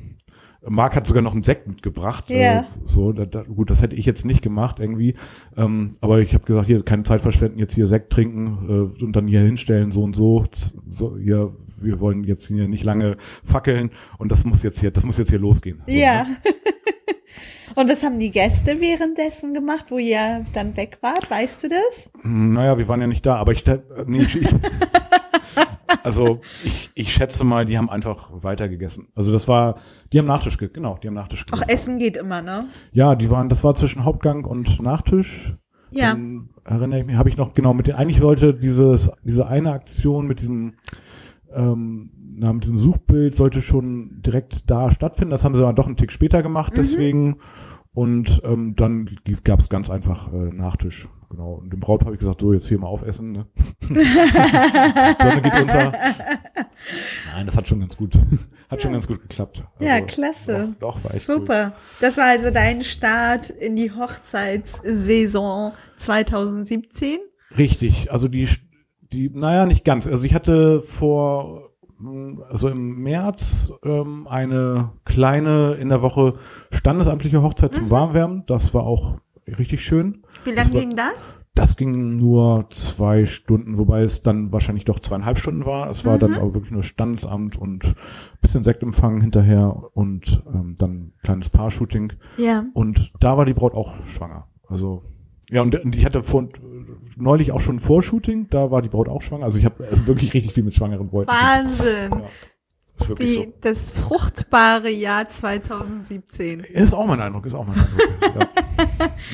Marc 0.67 0.97
hat 0.97 1.07
sogar 1.07 1.23
noch 1.23 1.35
einen 1.35 1.43
Sekt 1.43 1.67
mitgebracht. 1.69 2.31
Ja. 2.31 2.61
Äh, 2.61 2.65
so, 2.85 3.13
da, 3.13 3.27
da, 3.27 3.43
gut, 3.43 3.69
das 3.69 3.83
hätte 3.83 3.97
ich 3.97 4.07
jetzt 4.07 4.25
nicht 4.25 4.41
gemacht 4.43 4.81
irgendwie. 4.81 5.15
Ähm, 5.57 5.91
aber 6.01 6.21
ich 6.21 6.33
habe 6.35 6.45
gesagt, 6.45 6.67
hier 6.67 6.83
keine 6.83 7.03
Zeit 7.03 7.21
verschwenden, 7.21 7.59
jetzt 7.59 7.75
hier 7.75 7.87
Sekt 7.87 8.13
trinken 8.13 8.95
äh, 8.99 9.05
und 9.05 9.15
dann 9.15 9.27
hier 9.27 9.41
hinstellen, 9.41 9.93
so 9.93 10.03
und 10.03 10.17
so. 10.17 10.45
So 10.89 11.19
hier, 11.19 11.55
wir 11.83 12.01
wollen 12.01 12.25
jetzt 12.25 12.47
hier 12.47 12.67
nicht 12.69 12.85
lange 12.85 13.17
fackeln 13.43 13.91
und 14.19 14.33
das 14.33 14.45
muss 14.45 14.63
jetzt 14.63 14.79
hier, 14.81 14.91
das 14.91 15.05
muss 15.05 15.19
jetzt 15.19 15.31
hier 15.31 15.39
losgehen. 15.39 15.83
So, 15.87 15.93
Ja. 15.95 16.25
ne? 16.25 16.37
Und 17.75 17.91
was 17.91 18.03
haben 18.05 18.19
die 18.19 18.31
Gäste 18.31 18.81
währenddessen 18.81 19.53
gemacht, 19.53 19.87
wo 19.89 19.99
ihr 19.99 20.47
dann 20.53 20.77
weg 20.77 20.99
wart? 21.01 21.29
Weißt 21.31 21.65
du 21.65 21.69
das? 21.69 22.11
Naja, 22.23 22.79
wir 22.79 22.87
waren 22.87 23.01
ja 23.01 23.07
nicht 23.07 23.27
da, 23.27 23.37
aber 23.37 23.53
ich, 23.53 23.67
äh, 23.67 23.81
nee, 24.07 24.23
ich, 24.23 24.37
ich 24.37 24.49
also 26.03 26.41
ich, 26.63 26.91
ich 26.95 27.13
schätze 27.13 27.45
mal, 27.45 27.67
die 27.67 27.77
haben 27.77 27.91
einfach 27.91 28.29
weiter 28.31 28.69
gegessen. 28.69 29.09
Also 29.15 29.33
das 29.33 29.49
war, 29.49 29.77
die 30.13 30.19
haben 30.19 30.27
Nachtisch, 30.27 30.57
ge 30.59 30.69
genau, 30.73 30.99
die 31.03 31.09
haben 31.09 31.15
Nachtisch 31.15 31.45
Ach, 31.49 31.61
gegessen. 31.61 31.71
Essen 31.71 31.99
geht 31.99 32.17
immer, 32.17 32.43
ne? 32.43 32.69
Ja, 32.93 33.17
die 33.17 33.31
waren, 33.31 33.49
das 33.49 33.65
war 33.65 33.75
zwischen 33.75 34.05
Hauptgang 34.05 34.45
und 34.45 34.81
Nachtisch. 34.81 35.55
Ja. 35.91 36.13
Dann 36.13 36.51
erinnere 36.65 37.01
ich 37.01 37.07
mich, 37.07 37.17
habe 37.17 37.29
ich 37.29 37.37
noch 37.37 37.55
genau 37.55 37.75
mit 37.75 37.87
den, 37.87 37.95
eigentlich 37.95 38.19
sollte 38.19 38.55
dieses, 38.55 39.11
diese 39.23 39.47
eine 39.47 39.73
Aktion 39.73 40.27
mit 40.27 40.41
diesem, 40.41 40.75
ähm, 41.53 42.11
na, 42.37 42.53
mit 42.53 42.65
diesem 42.65 42.79
Suchbild 42.79 43.35
sollte 43.35 43.63
schon 43.63 44.23
direkt 44.23 44.71
da 44.71 44.91
stattfinden. 44.91 45.31
Das 45.31 45.45
haben 45.45 45.55
sie 45.55 45.63
aber 45.63 45.73
doch 45.73 45.87
einen 45.87 45.97
Tick 45.97 46.13
später 46.13 46.43
gemacht, 46.43 46.75
deswegen. 46.77 47.37
Und 47.93 48.43
ähm, 48.45 48.75
dann 48.75 49.09
gab 49.45 49.61
es 49.61 49.69
ganz 49.69 49.89
einfach 49.89 50.33
äh, 50.33 50.51
Nachtisch. 50.53 51.09
genau. 51.31 51.55
Und 51.55 51.73
dem 51.73 51.79
Braut 51.79 52.05
habe 52.05 52.15
ich 52.15 52.19
gesagt, 52.19 52.41
so 52.41 52.53
jetzt 52.53 52.67
hier 52.69 52.79
mal 52.79 52.89
aufessen. 52.89 53.31
Ne? 53.31 53.47
Sonne 53.89 55.43
geht 55.43 55.61
unter. 55.61 55.93
Nein, 57.33 57.47
das 57.47 57.57
hat 57.57 57.69
schon 57.69 57.79
ganz 57.79 57.97
gut, 57.97 58.19
hat 58.69 58.83
schon 58.83 58.93
ganz 58.93 59.07
gut 59.07 59.21
geklappt. 59.21 59.65
ja, 59.79 60.01
klasse. 60.01 60.75
Doch, 60.81 60.95
doch 60.95 61.05
war 61.05 61.15
echt 61.15 61.25
Super. 61.25 61.75
Das 62.01 62.17
war 62.17 62.25
also 62.25 62.51
dein 62.51 62.83
Start 62.83 63.51
in 63.51 63.77
die 63.77 63.93
Hochzeitssaison 63.93 65.73
2017. 65.97 67.19
Richtig, 67.57 68.11
also 68.11 68.27
die, 68.27 68.49
die, 69.13 69.31
naja, 69.31 69.67
nicht 69.67 69.85
ganz. 69.85 70.09
Also 70.09 70.25
ich 70.25 70.35
hatte 70.35 70.81
vor, 70.81 71.64
also 72.51 72.69
im 72.69 73.03
März 73.03 73.73
ähm, 73.85 74.27
eine 74.29 74.93
kleine 75.05 75.75
in 75.75 75.89
der 75.89 76.03
Woche 76.03 76.35
standesamtliche 76.71 77.43
Hochzeit 77.43 77.75
zum 77.75 77.91
Warmwärmen. 77.91 78.45
Das 78.47 78.75
war 78.75 78.85
auch 78.85 79.19
richtig 79.47 79.83
schön. 79.83 80.25
Wie 80.45 80.53
lange 80.53 80.71
ging 80.71 80.97
das? 80.97 81.35
Das 81.55 81.77
ging 81.77 82.17
nur 82.17 82.67
zwei 82.71 83.27
Stunden, 83.27 83.79
wobei 83.79 84.03
es 84.03 84.23
dann 84.23 84.51
wahrscheinlich 84.51 84.87
doch 84.87 84.99
zweieinhalb 84.99 85.39
Stunden 85.39 85.65
war. 85.65 85.89
Es 85.89 86.05
war 86.05 86.19
dann 86.19 86.35
aber 86.35 86.53
wirklich 86.53 86.73
nur 86.73 86.83
Standesamt 86.83 87.57
und 87.57 87.95
bisschen 88.41 88.65
Sektempfang 88.65 89.21
hinterher 89.21 89.91
und 89.95 90.43
ähm, 90.53 90.75
dann 90.77 90.91
ein 90.91 91.13
kleines 91.23 91.51
Paar-Shooting. 91.51 92.15
Ja. 92.39 92.65
Und 92.75 93.13
da 93.21 93.37
war 93.37 93.45
die 93.45 93.55
Braut 93.55 93.75
auch 93.75 93.95
schwanger. 94.05 94.49
Also 94.67 95.05
ja, 95.55 95.63
und, 95.63 95.77
und 95.77 95.95
ich 95.95 96.05
hatte 96.05 96.21
vor, 96.23 96.49
neulich 97.17 97.53
auch 97.53 97.61
schon 97.61 97.77
ein 97.77 97.79
Vorshooting, 97.79 98.49
da 98.51 98.73
war 98.73 98.83
die 98.83 98.89
Braut 98.89 99.09
auch 99.09 99.23
schwanger. 99.23 99.45
Also 99.45 99.59
ich 99.59 99.65
habe 99.65 99.87
also 99.89 100.09
wirklich 100.09 100.35
richtig 100.35 100.53
viel 100.53 100.65
mit 100.65 100.75
schwangeren 100.75 101.09
Bräuten. 101.09 101.31
Wahnsinn. 101.31 102.11
Ja, 102.11 103.09
wirklich 103.09 103.29
Die, 103.29 103.35
so. 103.37 103.53
das 103.61 103.93
fruchtbare 103.93 104.91
Jahr 104.91 105.29
2017. 105.29 106.61
Ist 106.61 106.93
auch 106.93 107.07
mein 107.07 107.21
Eindruck, 107.21 107.47
ist 107.47 107.55
auch 107.55 107.67
mein 107.67 107.79
Eindruck. 107.79 108.49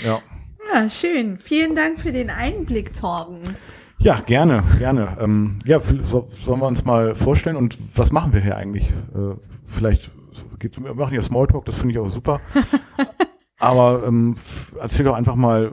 ja. 0.05 0.11
ja. 0.11 0.23
Ja, 0.73 0.91
schön. 0.91 1.39
Vielen 1.39 1.75
Dank 1.75 1.99
für 1.99 2.13
den 2.13 2.29
Einblick, 2.29 2.93
Torben. 2.93 3.41
Ja, 3.99 4.21
gerne, 4.21 4.63
gerne. 4.79 5.17
Ähm, 5.21 5.59
ja, 5.67 5.81
so, 5.81 6.27
sollen 6.29 6.61
wir 6.61 6.67
uns 6.67 6.85
mal 6.85 7.15
vorstellen 7.15 7.57
und 7.57 7.79
was 7.99 8.13
machen 8.13 8.33
wir 8.35 8.41
hier 8.41 8.57
eigentlich? 8.57 8.85
Äh, 9.15 9.35
vielleicht 9.65 10.11
geht's, 10.59 10.81
wir 10.83 10.95
machen 10.95 11.11
hier 11.13 11.23
Smalltalk, 11.23 11.65
das 11.65 11.79
finde 11.79 11.93
ich 11.93 11.99
auch 11.99 12.11
super. 12.11 12.41
Aber 13.61 14.05
ähm, 14.07 14.35
erzähl 14.81 15.05
doch 15.05 15.15
einfach 15.15 15.37
mal, 15.37 15.73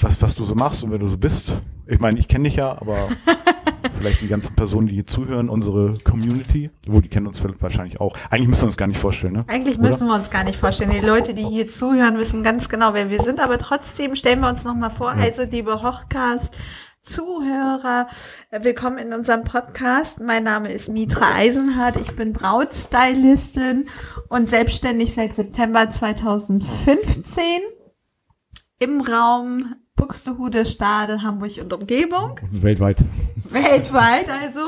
was, 0.00 0.20
was 0.22 0.34
du 0.34 0.44
so 0.44 0.54
machst 0.54 0.84
und 0.84 0.90
wer 0.90 0.98
du 0.98 1.08
so 1.08 1.18
bist. 1.18 1.62
Ich 1.86 1.98
meine, 1.98 2.18
ich 2.18 2.28
kenne 2.28 2.44
dich 2.44 2.56
ja, 2.56 2.72
aber 2.72 3.08
vielleicht 3.96 4.20
die 4.20 4.28
ganzen 4.28 4.54
Personen, 4.54 4.86
die 4.86 4.94
hier 4.94 5.06
zuhören, 5.06 5.48
unsere 5.48 5.94
Community, 6.04 6.70
wo 6.86 7.00
die 7.00 7.08
kennen 7.08 7.26
uns 7.26 7.42
wahrscheinlich 7.60 8.00
auch. 8.00 8.16
Eigentlich 8.30 8.48
müssen 8.48 8.62
wir 8.62 8.66
uns 8.66 8.76
gar 8.76 8.86
nicht 8.86 8.98
vorstellen, 8.98 9.32
ne? 9.32 9.44
Eigentlich 9.48 9.78
Oder? 9.78 9.88
müssen 9.88 10.06
wir 10.06 10.14
uns 10.14 10.30
gar 10.30 10.44
nicht 10.44 10.58
vorstellen. 10.58 10.90
Die 10.90 11.04
Leute, 11.04 11.32
die 11.32 11.44
hier 11.44 11.68
zuhören, 11.68 12.18
wissen 12.18 12.42
ganz 12.42 12.68
genau, 12.68 12.92
wer 12.92 13.08
wir 13.08 13.22
sind. 13.22 13.40
Aber 13.40 13.58
trotzdem 13.58 14.14
stellen 14.14 14.40
wir 14.40 14.48
uns 14.48 14.64
nochmal 14.64 14.90
vor. 14.90 15.10
Also, 15.10 15.44
liebe 15.44 15.82
Hochcast, 15.82 16.54
Zuhörer, 17.06 18.08
äh, 18.50 18.64
willkommen 18.64 18.98
in 18.98 19.12
unserem 19.12 19.44
Podcast. 19.44 20.20
Mein 20.20 20.42
Name 20.42 20.72
ist 20.72 20.88
Mitra 20.88 21.36
Eisenhardt. 21.36 21.94
Ich 22.00 22.16
bin 22.16 22.32
Brautstylistin 22.32 23.88
und 24.28 24.48
selbstständig 24.48 25.14
seit 25.14 25.36
September 25.36 25.88
2015 25.88 27.44
im 28.80 29.00
Raum 29.02 29.76
Buxtehude, 29.94 30.66
Stade, 30.66 31.22
Hamburg 31.22 31.52
und 31.60 31.72
Umgebung. 31.72 32.40
Weltweit. 32.50 33.04
Weltweit 33.50 34.28
also. 34.28 34.62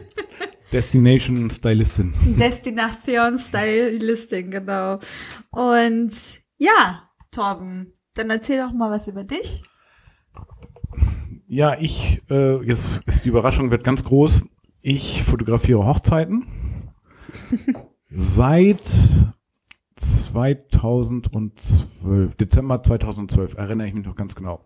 Destination 0.72 1.50
Stylistin. 1.50 2.14
Destination 2.38 3.38
Stylisting, 3.38 4.50
genau. 4.50 4.98
Und 5.50 6.12
ja, 6.56 7.10
Torben, 7.30 7.92
dann 8.14 8.30
erzähl 8.30 8.64
doch 8.64 8.72
mal 8.72 8.90
was 8.90 9.08
über 9.08 9.24
dich. 9.24 9.62
Ja, 11.48 11.78
ich, 11.78 12.22
äh, 12.28 12.60
jetzt 12.64 13.04
ist 13.06 13.24
die 13.24 13.28
Überraschung, 13.28 13.70
wird 13.70 13.84
ganz 13.84 14.02
groß. 14.02 14.44
Ich 14.82 15.22
fotografiere 15.22 15.86
Hochzeiten. 15.86 16.44
Seit 18.10 18.82
2012, 19.94 22.34
Dezember 22.34 22.82
2012, 22.82 23.54
erinnere 23.54 23.86
ich 23.86 23.94
mich 23.94 24.04
noch 24.04 24.16
ganz 24.16 24.34
genau. 24.34 24.60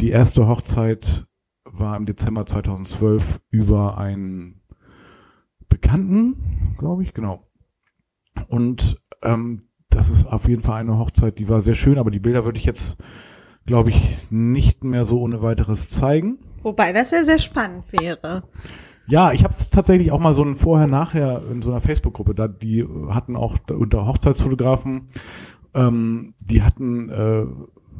Die 0.00 0.08
erste 0.08 0.48
Hochzeit 0.48 1.26
war 1.64 1.94
im 1.96 2.06
Dezember 2.06 2.46
2012 2.46 3.40
über 3.50 3.98
einen 3.98 4.62
Bekannten, 5.68 6.36
glaube 6.78 7.02
ich, 7.02 7.12
genau. 7.12 7.46
Und 8.48 8.98
ähm, 9.22 9.68
das 9.90 10.08
ist 10.08 10.26
auf 10.26 10.48
jeden 10.48 10.62
Fall 10.62 10.80
eine 10.80 10.98
Hochzeit, 10.98 11.38
die 11.38 11.50
war 11.50 11.60
sehr 11.60 11.74
schön, 11.74 11.98
aber 11.98 12.10
die 12.10 12.20
Bilder 12.20 12.46
würde 12.46 12.58
ich 12.58 12.64
jetzt, 12.64 12.96
glaube 13.66 13.90
ich, 13.90 14.30
nicht 14.30 14.84
mehr 14.84 15.04
so 15.04 15.20
ohne 15.20 15.42
weiteres 15.42 15.88
zeigen. 15.88 16.38
Wobei 16.62 16.92
das 16.92 17.10
ja 17.10 17.24
sehr 17.24 17.38
spannend 17.38 17.84
wäre. 17.92 18.44
Ja, 19.06 19.32
ich 19.32 19.44
habe 19.44 19.54
tatsächlich 19.70 20.12
auch 20.12 20.20
mal 20.20 20.32
so 20.32 20.42
ein 20.42 20.54
Vorher-Nachher 20.54 21.42
in 21.50 21.60
so 21.60 21.70
einer 21.70 21.80
Facebook-Gruppe, 21.80 22.34
da 22.34 22.48
die 22.48 22.86
hatten 23.10 23.36
auch 23.36 23.58
unter 23.70 24.06
Hochzeitsfotografen, 24.06 25.08
ähm, 25.74 26.34
die 26.40 26.62
hatten 26.62 27.10
äh, 27.10 27.44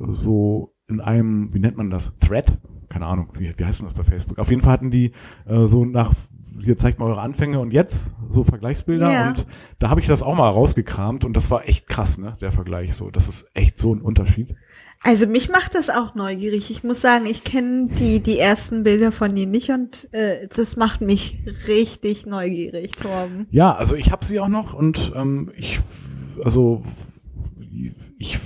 so 0.09 0.75
in 0.88 1.00
einem, 1.00 1.52
wie 1.52 1.59
nennt 1.59 1.76
man 1.76 1.90
das, 1.90 2.12
Thread? 2.16 2.59
Keine 2.88 3.06
Ahnung, 3.06 3.33
wie, 3.38 3.52
wie 3.56 3.64
heißt 3.64 3.80
denn 3.80 3.88
das 3.88 3.97
bei 3.97 4.04
Facebook? 4.04 4.38
Auf 4.38 4.50
jeden 4.50 4.62
Fall 4.62 4.73
hatten 4.73 4.90
die 4.90 5.12
äh, 5.47 5.66
so 5.66 5.85
nach, 5.85 6.14
hier 6.62 6.76
zeigt 6.76 6.99
mal 6.99 7.06
eure 7.06 7.20
Anfänge 7.20 7.61
und 7.61 7.73
jetzt, 7.73 8.14
so 8.28 8.44
Vergleichsbilder 8.44 9.11
Ja. 9.11 9.28
und 9.28 9.46
da 9.78 9.90
habe 9.90 10.00
ich 10.00 10.06
das 10.06 10.23
auch 10.23 10.37
mal 10.37 10.49
rausgekramt 10.49 11.25
und 11.25 11.37
das 11.37 11.50
war 11.50 11.68
echt 11.68 11.87
krass, 11.88 12.18
ne, 12.18 12.32
der 12.40 12.52
Vergleich 12.52 12.94
so. 12.94 13.11
Das 13.11 13.28
ist 13.28 13.49
echt 13.54 13.78
so 13.78 13.94
ein 13.94 14.00
Unterschied. 14.00 14.54
Also 15.02 15.26
mich 15.26 15.50
macht 15.50 15.75
das 15.75 15.90
auch 15.90 16.14
neugierig. 16.14 16.70
Ich 16.70 16.82
muss 16.82 17.02
sagen, 17.02 17.26
ich 17.26 17.44
kenne 17.44 17.88
die, 17.99 18.20
die 18.20 18.38
ersten 18.38 18.84
Bilder 18.84 19.12
von 19.12 19.34
dir 19.34 19.46
nicht 19.46 19.68
und 19.70 20.08
äh, 20.14 20.49
das 20.54 20.76
macht 20.76 21.02
mich 21.02 21.38
richtig 21.68 22.25
neugierig, 22.25 22.96
Torben. 22.96 23.46
Ja, 23.50 23.75
also 23.75 23.96
ich 23.96 24.11
habe 24.11 24.25
sie 24.25 24.40
auch 24.40 24.49
noch 24.49 24.73
und 24.73 25.12
ähm, 25.14 25.52
ich, 25.56 25.80
also 26.42 26.80
ich 28.18 28.38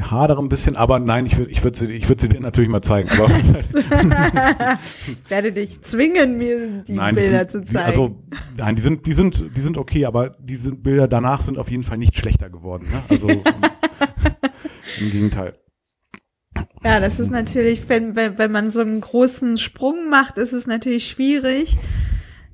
hadere 0.00 0.38
ein 0.40 0.48
bisschen, 0.48 0.76
aber 0.76 0.98
nein, 0.98 1.26
ich 1.26 1.38
würde 1.38 1.50
ich 1.50 1.64
würd 1.64 1.76
sie, 1.76 1.86
ich 1.92 2.08
würd 2.08 2.20
sie 2.20 2.28
dir 2.28 2.40
natürlich 2.40 2.68
mal 2.68 2.82
zeigen. 2.82 3.08
Aber 3.10 3.30
Ich 3.38 5.30
werde 5.30 5.52
dich 5.52 5.80
zwingen, 5.82 6.36
mir 6.36 6.84
die 6.86 6.94
nein, 6.94 7.14
die 7.14 7.20
Bilder 7.22 7.38
sind, 7.38 7.50
zu 7.50 7.60
die, 7.60 7.72
zeigen. 7.72 7.86
also 7.86 8.16
nein, 8.56 8.76
die 8.76 8.82
sind, 8.82 9.06
die 9.06 9.12
sind, 9.12 9.56
die 9.56 9.60
sind 9.60 9.78
okay, 9.78 10.04
aber 10.04 10.30
diese 10.40 10.74
Bilder 10.74 11.08
danach 11.08 11.42
sind 11.42 11.58
auf 11.58 11.70
jeden 11.70 11.82
Fall 11.82 11.98
nicht 11.98 12.18
schlechter 12.18 12.50
geworden. 12.50 12.86
Ne? 12.90 13.02
Also 13.08 13.28
im, 13.28 13.42
im 15.00 15.10
Gegenteil. 15.10 15.58
Ja, 16.84 17.00
das 17.00 17.18
ist 17.18 17.30
natürlich, 17.30 17.88
wenn, 17.88 18.14
wenn, 18.16 18.38
wenn 18.38 18.52
man 18.52 18.70
so 18.70 18.80
einen 18.80 19.00
großen 19.00 19.56
Sprung 19.56 20.08
macht, 20.08 20.36
ist 20.36 20.52
es 20.52 20.66
natürlich 20.66 21.08
schwierig, 21.08 21.76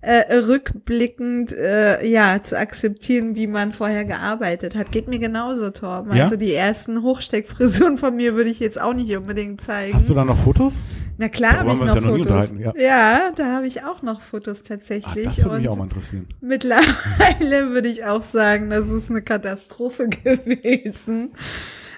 äh, 0.02 0.34
rückblickend 0.34 1.52
äh, 1.52 2.04
ja 2.06 2.42
zu 2.42 2.58
akzeptieren, 2.58 3.36
wie 3.36 3.46
man 3.46 3.72
vorher 3.72 4.04
gearbeitet 4.04 4.74
hat. 4.74 4.90
Geht 4.90 5.08
mir 5.08 5.20
genauso, 5.20 5.70
Torben. 5.70 6.14
Ja? 6.14 6.24
Also 6.24 6.36
die 6.36 6.52
ersten 6.52 7.02
Hochsteckfrisuren 7.02 7.96
von 7.96 8.16
mir 8.16 8.34
würde 8.34 8.50
ich 8.50 8.58
jetzt 8.58 8.80
auch 8.80 8.94
nicht 8.94 9.16
unbedingt 9.16 9.60
zeigen. 9.60 9.94
Hast 9.94 10.10
du 10.10 10.14
da 10.14 10.24
noch 10.24 10.36
Fotos? 10.36 10.74
Na 11.18 11.28
klar, 11.28 11.58
habe 11.58 11.72
ich 11.72 11.78
noch 11.78 11.86
ja 11.86 12.00
Fotos. 12.00 12.20
unterhalten, 12.20 12.58
ja. 12.58 13.30
da 13.36 13.52
habe 13.52 13.68
ich 13.68 13.84
auch 13.84 14.02
noch 14.02 14.22
Fotos 14.22 14.62
Ach, 14.64 14.68
tatsächlich. 14.68 15.24
das 15.24 15.44
würde 15.44 15.58
mich 15.58 15.68
auch 15.68 15.76
mal 15.76 15.84
interessieren. 15.84 16.26
Mittlerweile 16.40 17.70
würde 17.70 17.88
ich 17.88 18.04
auch 18.04 18.22
sagen, 18.22 18.70
das 18.70 18.88
ist 18.88 19.10
eine 19.10 19.22
Katastrophe 19.22 20.08
gewesen. 20.24 21.30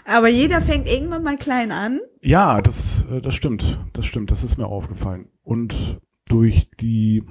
Aber 0.05 0.29
jeder 0.29 0.61
fängt 0.61 0.87
irgendwann 0.87 1.23
mal 1.23 1.39
klein 1.39 1.73
an. 1.73 2.01
Ja, 2.21 2.61
das, 2.61 3.07
äh, 3.11 3.23
das 3.23 3.35
stimmt. 3.35 3.79
Das 3.95 4.05
stimmt. 4.05 4.31
Das 4.31 4.45
ist 4.45 4.59
mir 4.59 4.67
aufgefallen. 4.67 5.29
Und 5.43 5.99
durch 6.29 6.69
die 6.79 7.23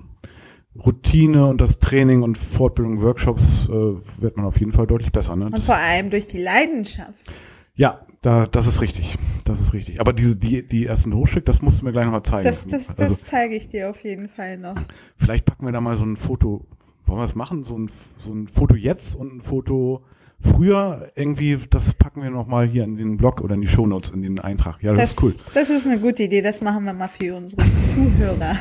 Routine 0.76 1.48
und 1.48 1.62
das 1.62 1.80
Training 1.80 2.24
und 2.24 2.38
Fortbildung, 2.38 3.02
Workshops, 3.02 3.68
äh, 3.70 3.72
wird 3.72 4.38
man 4.38 4.46
auf 4.46 4.60
jeden 4.60 4.72
Fall 4.72 4.88
deutlich 4.88 5.12
besser. 5.12 5.36
Ne? 5.36 5.46
Und 5.46 5.58
Das, 5.58 5.66
vor 5.66 5.76
allem 5.76 6.10
durch 6.10 6.28
die 6.28 6.42
Leidenschaft. 6.42 7.32
ja, 7.76 8.00
da, 8.22 8.46
das 8.46 8.68
ist 8.68 8.82
richtig. 8.82 9.18
Das 9.44 9.60
ist 9.60 9.74
richtig. 9.74 10.00
Aber 10.00 10.14
diese, 10.14 10.38
die, 10.38 10.68
die 10.68 10.86
ersten 10.86 11.14
Hochschick, 11.14 11.46
das 11.46 11.62
musst 11.62 11.82
du 11.82 11.86
mir 11.86 11.92
gleich 11.92 12.06
nochmal 12.06 12.24
zeigen. 12.24 12.46
Das, 12.46 12.66
das, 12.66 12.88
das 12.88 13.00
also, 13.00 13.16
zeige 13.22 13.56
ich 13.56 13.68
dir 13.68 13.90
auf 13.90 14.04
jeden 14.04 14.30
Fall 14.30 14.58
noch. 14.58 14.76
vielleicht 15.18 15.46
packen 15.46 15.66
wir 15.66 15.74
da 15.74 15.82
mal 15.82 15.96
so 15.96 16.06
ein 16.06 16.16
Foto. 16.16 16.66
Wollen 17.06 17.20
wir 17.20 17.24
das 17.24 17.36
machen? 17.36 17.66
So 17.66 17.78
ein, 17.78 17.92
so 18.18 18.32
ein 18.32 18.48
Foto 18.48 18.76
jetzt 18.76 19.16
und 19.16 19.36
ein 19.36 19.42
Foto 19.42 20.04
früher 20.40 21.12
irgendwie, 21.16 21.58
das 21.70 21.94
packen 21.94 22.24
wir 22.24 22.30
nochmal 22.30 22.68
hier 22.68 22.84
in 22.84 22.96
den 22.96 23.18
Blog 23.18 23.42
oder 23.42 23.56
in 23.56 23.62
die 23.62 23.68
Shownotes, 23.68 24.12
in 24.12 24.22
den 24.22 24.40
Eintrag. 24.40 24.82
Ja, 24.82 24.94
das, 24.94 25.12
ist 25.12 25.22
cool. 25.22 25.36
Das 25.54 25.70
ist 25.70 25.86
eine 25.86 26.00
gute 26.00 26.24
Idee. 26.24 26.42
Das 26.42 26.62
machen 26.62 26.86
wir 26.86 26.94
mal 26.94 27.08
für 27.08 27.36
unsere 27.36 27.62
Zuhörer. 27.62 28.58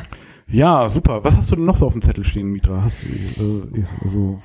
Ja, 0.53 0.87
super. 0.87 1.23
Was 1.23 1.35
hast 1.35 1.51
du 1.51 1.55
denn 1.55 1.65
noch 1.65 1.77
so 1.77 1.87
auf 1.87 1.93
dem 1.93 2.03
Zettel 2.03 2.23
stehen, 2.23 2.51
Mitra? 2.51 2.83
Hast 2.83 3.01
du, 3.01 3.07
äh, 3.75 3.83
also, 4.03 4.39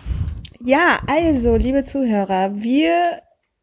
Ja, 0.65 1.01
also, 1.07 1.55
liebe 1.57 1.85
Zuhörer, 1.85 2.51
wir 2.55 2.95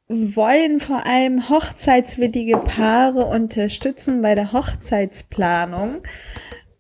wollen 0.08 0.80
vor 0.80 1.08
allem 1.08 1.50
hochzeitswillige 1.50 2.58
Paare 2.58 3.26
unterstützen 3.26 4.22
bei 4.22 4.36
der 4.36 4.54
Hochzeitsplanung. 4.54 6.04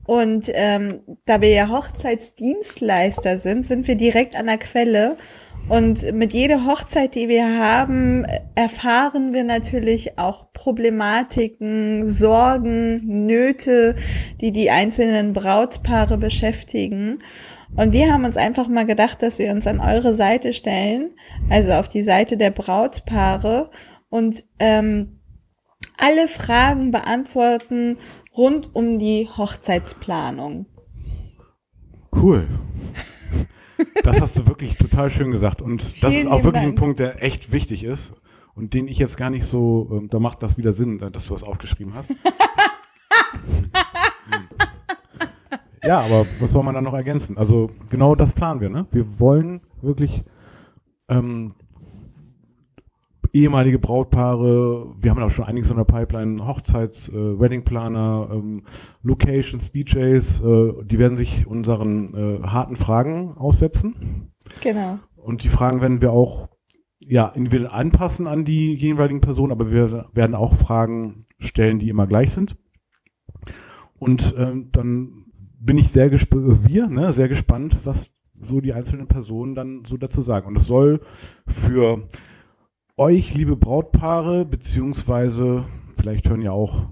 Und 0.06 0.52
ähm, 0.54 1.00
da 1.26 1.42
wir 1.42 1.50
ja 1.50 1.70
Hochzeitsdienstleister 1.70 3.40
sind, 3.40 3.66
sind 3.66 3.88
wir 3.88 3.96
direkt 3.96 4.36
an 4.36 4.46
der 4.46 4.60
Quelle 4.60 5.18
Und 5.68 6.14
mit 6.14 6.32
jeder 6.34 6.66
Hochzeit, 6.66 7.16
die 7.16 7.28
wir 7.28 7.58
haben, 7.58 8.24
erfahren 8.54 9.34
wir 9.34 9.44
natürlich 9.44 10.20
auch 10.20 10.54
Problematiken, 10.54 12.08
Sorgen, 12.08 13.26
Nöte, 13.26 13.96
die 14.42 14.52
die 14.52 14.70
einzelnen 14.70 15.34
Brautpaare 15.34 16.20
beschäftigen. 16.20 17.24
Und 17.76 17.94
wir 17.94 18.14
haben 18.14 18.26
uns 18.26 18.38
einfach 18.38 18.68
mal 18.68 18.86
gedacht, 18.86 19.24
dass 19.24 19.40
wir 19.40 19.52
uns 19.52 19.66
an 19.66 19.80
eure 19.80 20.14
Seite 20.14 20.54
stellen, 20.54 21.16
also 21.50 21.72
auf 21.74 21.90
die 21.90 22.04
Seite 22.04 22.38
der 22.38 22.52
Brautpaare 22.52 23.72
und 24.10 24.46
ähm, 24.60 25.20
alle 25.98 26.28
Fragen 26.28 26.92
beantworten 26.92 27.98
rund 28.38 28.76
um 28.76 29.00
die 29.00 29.28
Hochzeitsplanung. 29.36 30.68
Cool. 32.14 32.48
Das 34.06 34.22
hast 34.22 34.38
du 34.38 34.46
wirklich 34.46 34.78
total 34.78 35.10
schön 35.10 35.32
gesagt. 35.32 35.64
Und 35.64 36.04
das 36.04 36.14
ist 36.14 36.28
auch 36.28 36.44
wirklich 36.44 36.64
Dank. 36.64 36.76
ein 36.76 36.80
Punkt, 36.80 37.00
der 37.00 37.24
echt 37.24 37.52
wichtig 37.52 37.84
ist 37.84 38.14
und 38.54 38.76
den 38.76 38.88
ich 38.88 39.00
jetzt 39.00 39.18
gar 39.18 39.32
nicht 39.32 39.46
so, 39.46 39.90
ähm, 39.92 40.10
da 40.12 40.20
macht 40.20 40.44
das 40.44 40.60
wieder 40.60 40.74
Sinn, 40.74 41.00
dass 41.12 41.26
du 41.26 41.34
das 41.34 41.42
aufgeschrieben 41.42 41.96
hast. 41.96 42.12
ja, 45.84 46.02
aber 46.02 46.28
was 46.40 46.52
soll 46.52 46.62
man 46.62 46.76
da 46.76 46.82
noch 46.82 46.94
ergänzen? 46.94 47.40
Also 47.40 47.72
genau 47.90 48.14
das 48.14 48.34
planen 48.34 48.62
wir, 48.62 48.70
ne? 48.70 48.86
Wir 48.92 49.20
wollen 49.20 49.62
wirklich 49.82 50.22
ähm, 51.10 51.56
ehemalige 53.36 53.80
Brautpaare, 53.80 54.94
wir 54.98 55.12
haben 55.12 55.22
auch 55.22 55.30
schon 55.30 55.46
einiges 55.46 55.70
in 55.70 55.76
der 55.76 55.84
Pipeline, 55.84 56.48
Hochzeits, 56.48 57.10
äh, 57.10 57.40
Weddingplaner, 57.40 58.30
ähm, 58.32 58.64
Locations, 59.04 59.74
DJs, 59.74 60.42
äh, 60.42 60.74
die 60.86 60.98
werden 60.98 61.18
sich 61.18 61.46
unseren 61.46 62.14
äh, 62.16 62.48
harten 62.48 62.78
Fragen 62.78 63.38
aussetzen. 63.38 64.32
Genau. 64.62 65.00
Und 65.18 65.44
die 65.44 65.50
Fragen 65.50 65.82
werden 65.82 66.00
wir 66.00 66.14
auch 66.14 66.48
ja 67.00 67.30
entweder 67.36 67.74
anpassen 67.74 68.26
an 68.26 68.46
die 68.46 68.74
jeweiligen 68.74 69.20
Personen, 69.20 69.52
aber 69.52 69.70
wir 69.70 70.06
werden 70.14 70.34
auch 70.34 70.56
Fragen 70.56 71.26
stellen, 71.38 71.78
die 71.78 71.90
immer 71.90 72.08
gleich 72.08 72.32
sind. 72.32 72.56
Und 74.00 74.34
ähm, 74.38 74.70
dann 74.72 75.26
bin 75.60 75.78
ich 75.78 75.90
sehr 75.90 76.10
gespannt, 76.10 76.46
also 76.46 76.68
wir, 76.68 76.88
ne, 76.88 77.12
sehr 77.12 77.28
gespannt, 77.28 77.80
was 77.84 78.12
so 78.34 78.62
die 78.62 78.74
einzelnen 78.74 79.08
Personen 79.08 79.56
dann 79.56 79.84
so 79.86 79.98
dazu 79.98 80.22
sagen. 80.22 80.48
Und 80.48 80.58
es 80.58 80.68
soll 80.68 81.02
für 81.48 82.08
euch, 82.98 83.34
liebe 83.34 83.58
Brautpaare, 83.58 84.46
beziehungsweise 84.46 85.66
vielleicht 85.98 86.30
hören 86.30 86.42
ja 86.42 86.52
auch 86.52 86.88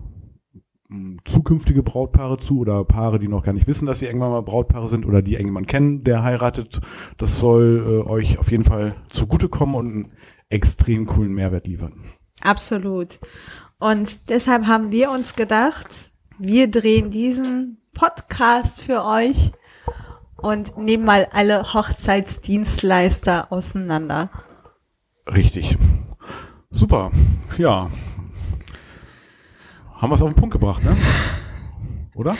hm, 0.89 1.17
zukünftige 1.24 1.83
Brautpaare 1.83 2.38
zu 2.38 2.60
oder 2.60 2.83
Paare, 2.83 3.19
die 3.19 3.27
noch 3.27 3.43
gar 3.43 3.53
nicht 3.53 3.67
wissen, 3.67 3.86
dass 3.86 4.00
sie 4.00 4.05
irgendwann 4.05 4.31
mal 4.31 4.41
Brautpaare 4.41 4.88
sind 4.88 5.05
oder 5.05 5.22
die 5.22 5.33
irgendjemand 5.33 5.67
kennen, 5.67 6.03
der 6.03 6.24
heiratet. 6.24 6.81
Das 7.17 7.39
soll 7.39 8.03
äh, 8.05 8.10
euch 8.10 8.38
auf 8.38 8.51
jeden 8.51 8.65
Fall 8.65 8.95
zugutekommen 9.10 9.75
und 9.75 9.88
einen 9.88 10.13
extrem 10.50 11.05
coolen 11.05 11.33
Mehrwert 11.33 11.67
liefern. 11.67 11.93
Absolut. 12.41 13.19
Und 13.79 14.29
deshalb 14.29 14.67
haben 14.67 14.91
wir 14.91 15.12
uns 15.12 15.36
gedacht, 15.36 15.88
wir 16.38 16.69
drehen 16.69 17.12
diesen 17.12 17.77
Podcast 17.93 18.81
für 18.81 19.05
euch 19.05 19.51
und 20.36 20.77
nehmen 20.77 21.05
mal 21.05 21.27
alle 21.31 21.74
Hochzeitsdienstleister 21.74 23.51
auseinander. 23.51 24.29
Richtig. 25.27 25.77
Super. 26.70 27.12
Ja. 27.58 27.89
Haben 29.94 30.10
wir 30.10 30.15
es 30.15 30.22
auf 30.22 30.30
den 30.30 30.36
Punkt 30.36 30.53
gebracht, 30.53 30.84
ne? 30.84 30.98
Oder? 32.15 32.36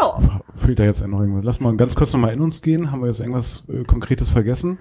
Ja. 0.00 0.18
Fehlt 0.54 0.78
da 0.78 0.84
jetzt 0.84 1.06
noch 1.06 1.20
irgendwas? 1.20 1.44
Lass 1.44 1.60
mal 1.60 1.76
ganz 1.76 1.94
kurz 1.94 2.12
nochmal 2.12 2.32
in 2.32 2.40
uns 2.40 2.62
gehen. 2.62 2.90
Haben 2.90 3.00
wir 3.00 3.06
jetzt 3.06 3.20
irgendwas 3.20 3.64
äh, 3.68 3.84
Konkretes 3.84 4.30
vergessen? 4.30 4.78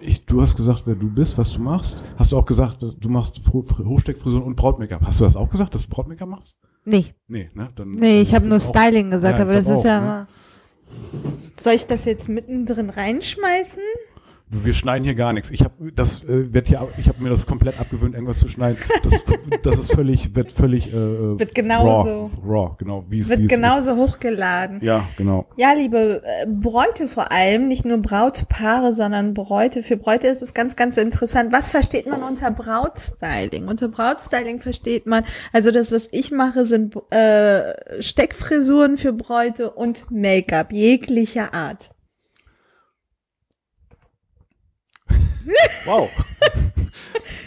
Ich, 0.00 0.26
du 0.26 0.40
hast 0.40 0.56
gesagt, 0.56 0.82
wer 0.86 0.94
du 0.94 1.08
bist, 1.08 1.38
was 1.38 1.52
du 1.52 1.60
machst. 1.60 2.02
Hast 2.18 2.32
du 2.32 2.38
auch 2.38 2.46
gesagt, 2.46 2.84
du 2.98 3.08
machst 3.08 3.40
Hochsteckfrisuren 3.52 4.44
und 4.44 4.56
Brautmake-up. 4.56 5.02
Hast 5.04 5.20
du 5.20 5.24
das 5.24 5.36
auch 5.36 5.50
gesagt, 5.50 5.74
dass 5.74 5.84
du 5.84 5.90
Brautmake-up 5.90 6.28
machst? 6.28 6.56
Nee. 6.84 7.06
Nee, 7.28 7.50
ne? 7.54 7.70
Dann, 7.74 7.92
nee, 7.92 8.20
ich 8.20 8.34
habe 8.34 8.46
nur 8.46 8.58
Styling 8.58 9.10
gesagt, 9.10 9.38
ja, 9.38 9.44
aber 9.44 9.54
das 9.54 9.68
ist 9.68 9.78
auch, 9.78 9.84
ja. 9.84 10.00
Ne? 10.00 10.26
Soll 11.58 11.74
ich 11.74 11.86
das 11.86 12.04
jetzt 12.04 12.28
mittendrin 12.28 12.90
reinschmeißen? 12.90 13.82
Wir 14.52 14.72
schneiden 14.74 15.04
hier 15.04 15.14
gar 15.14 15.32
nichts. 15.32 15.50
Ich 15.50 15.62
habe 15.62 15.92
das 15.92 16.22
äh, 16.24 16.52
wird 16.52 16.68
hier, 16.68 16.86
ich 16.98 17.08
habe 17.08 17.22
mir 17.22 17.30
das 17.30 17.46
komplett 17.46 17.80
abgewöhnt, 17.80 18.14
irgendwas 18.14 18.38
zu 18.38 18.48
schneiden. 18.48 18.76
Das, 19.02 19.24
das 19.62 19.78
ist 19.78 19.94
völlig, 19.94 20.34
wird 20.34 20.52
völlig 20.52 20.88
äh, 20.88 21.38
wird 21.38 21.54
genauso 21.54 22.30
raw, 22.44 22.66
raw 22.66 22.74
genau 22.78 23.04
wie 23.08 23.20
es 23.20 23.28
wird 23.28 23.48
genauso 23.48 23.92
ist. 23.92 23.96
hochgeladen. 23.96 24.80
Ja, 24.82 25.08
genau. 25.16 25.46
Ja, 25.56 25.72
liebe 25.72 26.22
äh, 26.24 26.46
Bräute 26.46 27.08
vor 27.08 27.32
allem, 27.32 27.68
nicht 27.68 27.84
nur 27.84 27.98
Brautpaare, 27.98 28.92
sondern 28.92 29.34
Bräute. 29.34 29.82
Für 29.82 29.96
Bräute 29.96 30.28
ist 30.28 30.42
es 30.42 30.54
ganz, 30.54 30.76
ganz 30.76 30.96
interessant. 30.96 31.52
Was 31.52 31.70
versteht 31.70 32.06
man 32.06 32.22
unter 32.22 32.50
Brautstyling? 32.50 33.68
Unter 33.68 33.88
Brautstyling 33.88 34.60
versteht 34.60 35.06
man, 35.06 35.24
also 35.52 35.70
das, 35.70 35.92
was 35.92 36.08
ich 36.12 36.30
mache, 36.30 36.66
sind 36.66 36.96
äh, 37.10 38.02
Steckfrisuren 38.02 38.96
für 38.96 39.12
Bräute 39.12 39.70
und 39.70 40.10
Make-up 40.10 40.72
jeglicher 40.72 41.54
Art. 41.54 41.94
Wow. 45.84 46.10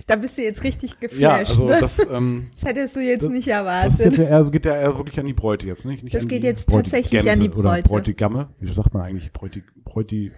da 0.07 0.15
bist 0.15 0.37
du 0.37 0.43
jetzt 0.43 0.63
richtig 0.63 0.99
geflasht. 0.99 1.21
Ja, 1.21 1.35
also 1.35 1.65
ne? 1.65 1.77
das, 1.79 2.07
ähm, 2.09 2.47
das 2.53 2.65
hättest 2.65 2.95
du 2.95 2.99
jetzt 2.99 3.23
das, 3.23 3.31
nicht 3.31 3.47
erwartet. 3.47 3.91
Das 3.91 3.99
geht 3.99 4.17
ja, 4.17 4.23
eher, 4.25 4.51
geht 4.51 4.65
ja 4.65 4.75
eher 4.75 4.97
wirklich 4.97 5.19
an 5.19 5.25
die 5.25 5.33
Bräute 5.33 5.67
jetzt, 5.67 5.85
nicht? 5.85 6.03
nicht 6.03 6.15
das 6.15 6.27
geht 6.27 6.43
jetzt 6.43 6.69
tatsächlich 6.69 7.29
an 7.29 7.39
die 7.39 7.49
Bräute. 7.49 7.59
Oder 7.59 7.81
Bräutigamme. 7.81 8.49
Wie 8.59 8.71
sagt 8.71 8.93
man 8.93 9.03
eigentlich 9.03 9.31
Bräuti, 9.31 9.63
Bräuti, 9.83 10.31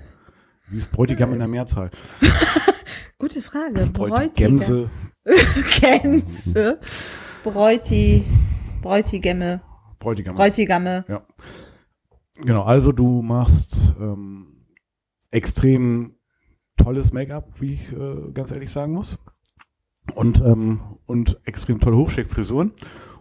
wie 0.70 0.78
ist 0.78 0.92
Bräutigam 0.92 1.34
in 1.34 1.40
der 1.40 1.48
Mehrzahl? 1.48 1.92
Gute 3.20 3.42
Frage. 3.42 3.88
Bräutigämse. 3.88 4.90
Gänse. 5.80 6.80
Bräuti, 7.44 8.24
Bräutigämme. 8.82 9.62
Bräutigamme. 10.00 10.38
Bräutigamme. 10.38 11.06
Ja. 11.08 11.26
Genau, 12.44 12.64
also 12.64 12.92
du 12.92 13.22
machst 13.24 13.96
ähm, 14.00 14.66
extrem 15.32 16.17
tolles 16.78 17.12
Make-up, 17.12 17.60
wie 17.60 17.74
ich 17.74 17.94
äh, 17.94 18.32
ganz 18.34 18.52
ehrlich 18.52 18.72
sagen 18.72 18.94
muss. 18.94 19.20
Und, 20.16 20.40
ähm, 20.42 20.80
und 21.06 21.42
extrem 21.44 21.80
tolle 21.82 21.98
Hochsteckfrisuren. 21.98 22.72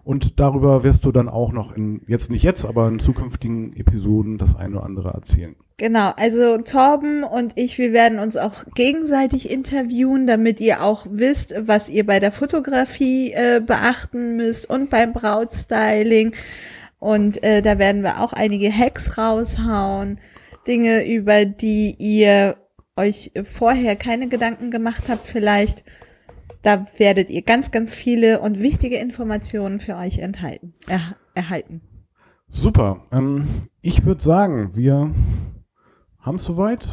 Und 0.04 0.38
darüber 0.38 0.84
wirst 0.84 1.04
du 1.04 1.10
dann 1.10 1.28
auch 1.28 1.50
noch 1.50 1.76
in, 1.76 2.02
jetzt 2.06 2.30
nicht 2.30 2.44
jetzt, 2.44 2.64
aber 2.64 2.86
in 2.86 3.00
zukünftigen 3.00 3.72
Episoden 3.72 4.38
das 4.38 4.54
eine 4.54 4.76
oder 4.76 4.86
andere 4.86 5.10
erzählen. 5.10 5.56
Genau, 5.78 6.12
also 6.16 6.58
Torben 6.58 7.24
und 7.24 7.54
ich, 7.56 7.76
wir 7.76 7.92
werden 7.92 8.20
uns 8.20 8.36
auch 8.36 8.64
gegenseitig 8.76 9.50
interviewen, 9.50 10.28
damit 10.28 10.60
ihr 10.60 10.84
auch 10.84 11.06
wisst, 11.10 11.54
was 11.58 11.88
ihr 11.88 12.06
bei 12.06 12.20
der 12.20 12.30
Fotografie 12.30 13.32
äh, 13.32 13.60
beachten 13.60 14.36
müsst 14.36 14.70
und 14.70 14.90
beim 14.90 15.12
Brautstyling. 15.12 16.36
Und 17.00 17.42
äh, 17.42 17.60
da 17.60 17.78
werden 17.78 18.02
wir 18.02 18.20
auch 18.20 18.32
einige 18.32 18.72
Hacks 18.72 19.18
raushauen, 19.18 20.20
Dinge, 20.68 21.04
über 21.04 21.44
die 21.44 21.96
ihr 21.98 22.56
euch 22.96 23.32
vorher 23.44 23.96
keine 23.96 24.28
Gedanken 24.28 24.70
gemacht 24.70 25.04
habt, 25.08 25.26
vielleicht, 25.26 25.84
da 26.62 26.86
werdet 26.98 27.30
ihr 27.30 27.42
ganz, 27.42 27.70
ganz 27.70 27.94
viele 27.94 28.40
und 28.40 28.60
wichtige 28.60 28.96
Informationen 28.96 29.80
für 29.80 29.96
euch 29.96 30.18
enthalten, 30.18 30.74
er, 30.88 31.16
erhalten. 31.34 31.82
Super. 32.48 33.02
Ähm, 33.12 33.46
ich 33.82 34.04
würde 34.04 34.22
sagen, 34.22 34.74
wir 34.74 35.10
haben 36.20 36.36
es 36.36 36.44
soweit. 36.44 36.86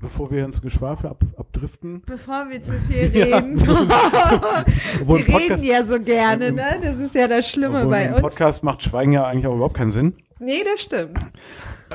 Bevor 0.00 0.30
wir 0.30 0.44
ins 0.44 0.62
Geschwafel 0.62 1.10
ab, 1.10 1.24
abdriften. 1.36 2.02
Bevor 2.06 2.48
wir 2.50 2.62
zu 2.62 2.72
viel 2.88 3.06
reden. 3.06 3.58
Ja. 3.58 4.64
wir 5.04 5.28
reden 5.28 5.64
ja 5.64 5.82
so 5.82 5.98
gerne, 6.00 6.52
ne? 6.52 6.78
Das 6.80 6.96
ist 6.98 7.16
ja 7.16 7.26
das 7.26 7.50
Schlimme 7.50 7.84
bei 7.86 8.12
uns. 8.12 8.20
Podcast 8.20 8.62
macht 8.62 8.82
Schweigen 8.82 9.10
ja 9.10 9.26
eigentlich 9.26 9.48
auch 9.48 9.56
überhaupt 9.56 9.76
keinen 9.76 9.90
Sinn. 9.90 10.14
Nee, 10.38 10.62
das 10.62 10.82
stimmt. 10.82 11.18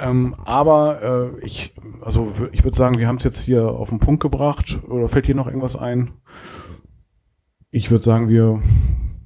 Ähm, 0.01 0.35
aber 0.45 1.33
äh, 1.39 1.45
ich, 1.45 1.75
also 2.01 2.31
ich 2.51 2.63
würde 2.63 2.77
sagen, 2.77 2.97
wir 2.97 3.07
haben 3.07 3.17
es 3.17 3.23
jetzt 3.23 3.43
hier 3.43 3.67
auf 3.67 3.89
den 3.89 3.99
Punkt 3.99 4.21
gebracht. 4.21 4.79
Oder 4.87 5.07
fällt 5.07 5.27
dir 5.27 5.35
noch 5.35 5.47
irgendwas 5.47 5.75
ein? 5.75 6.13
Ich 7.71 7.91
würde 7.91 8.03
sagen, 8.03 8.29
wir 8.29 8.61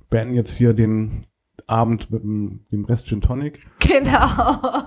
beenden 0.09 0.35
jetzt 0.35 0.55
hier 0.55 0.73
den 0.73 1.25
Abend 1.67 2.11
mit 2.11 2.23
dem, 2.23 2.65
dem 2.71 2.85
Rest 2.85 3.07
Gin 3.07 3.21
Tonic. 3.21 3.65
Genau. 3.79 4.83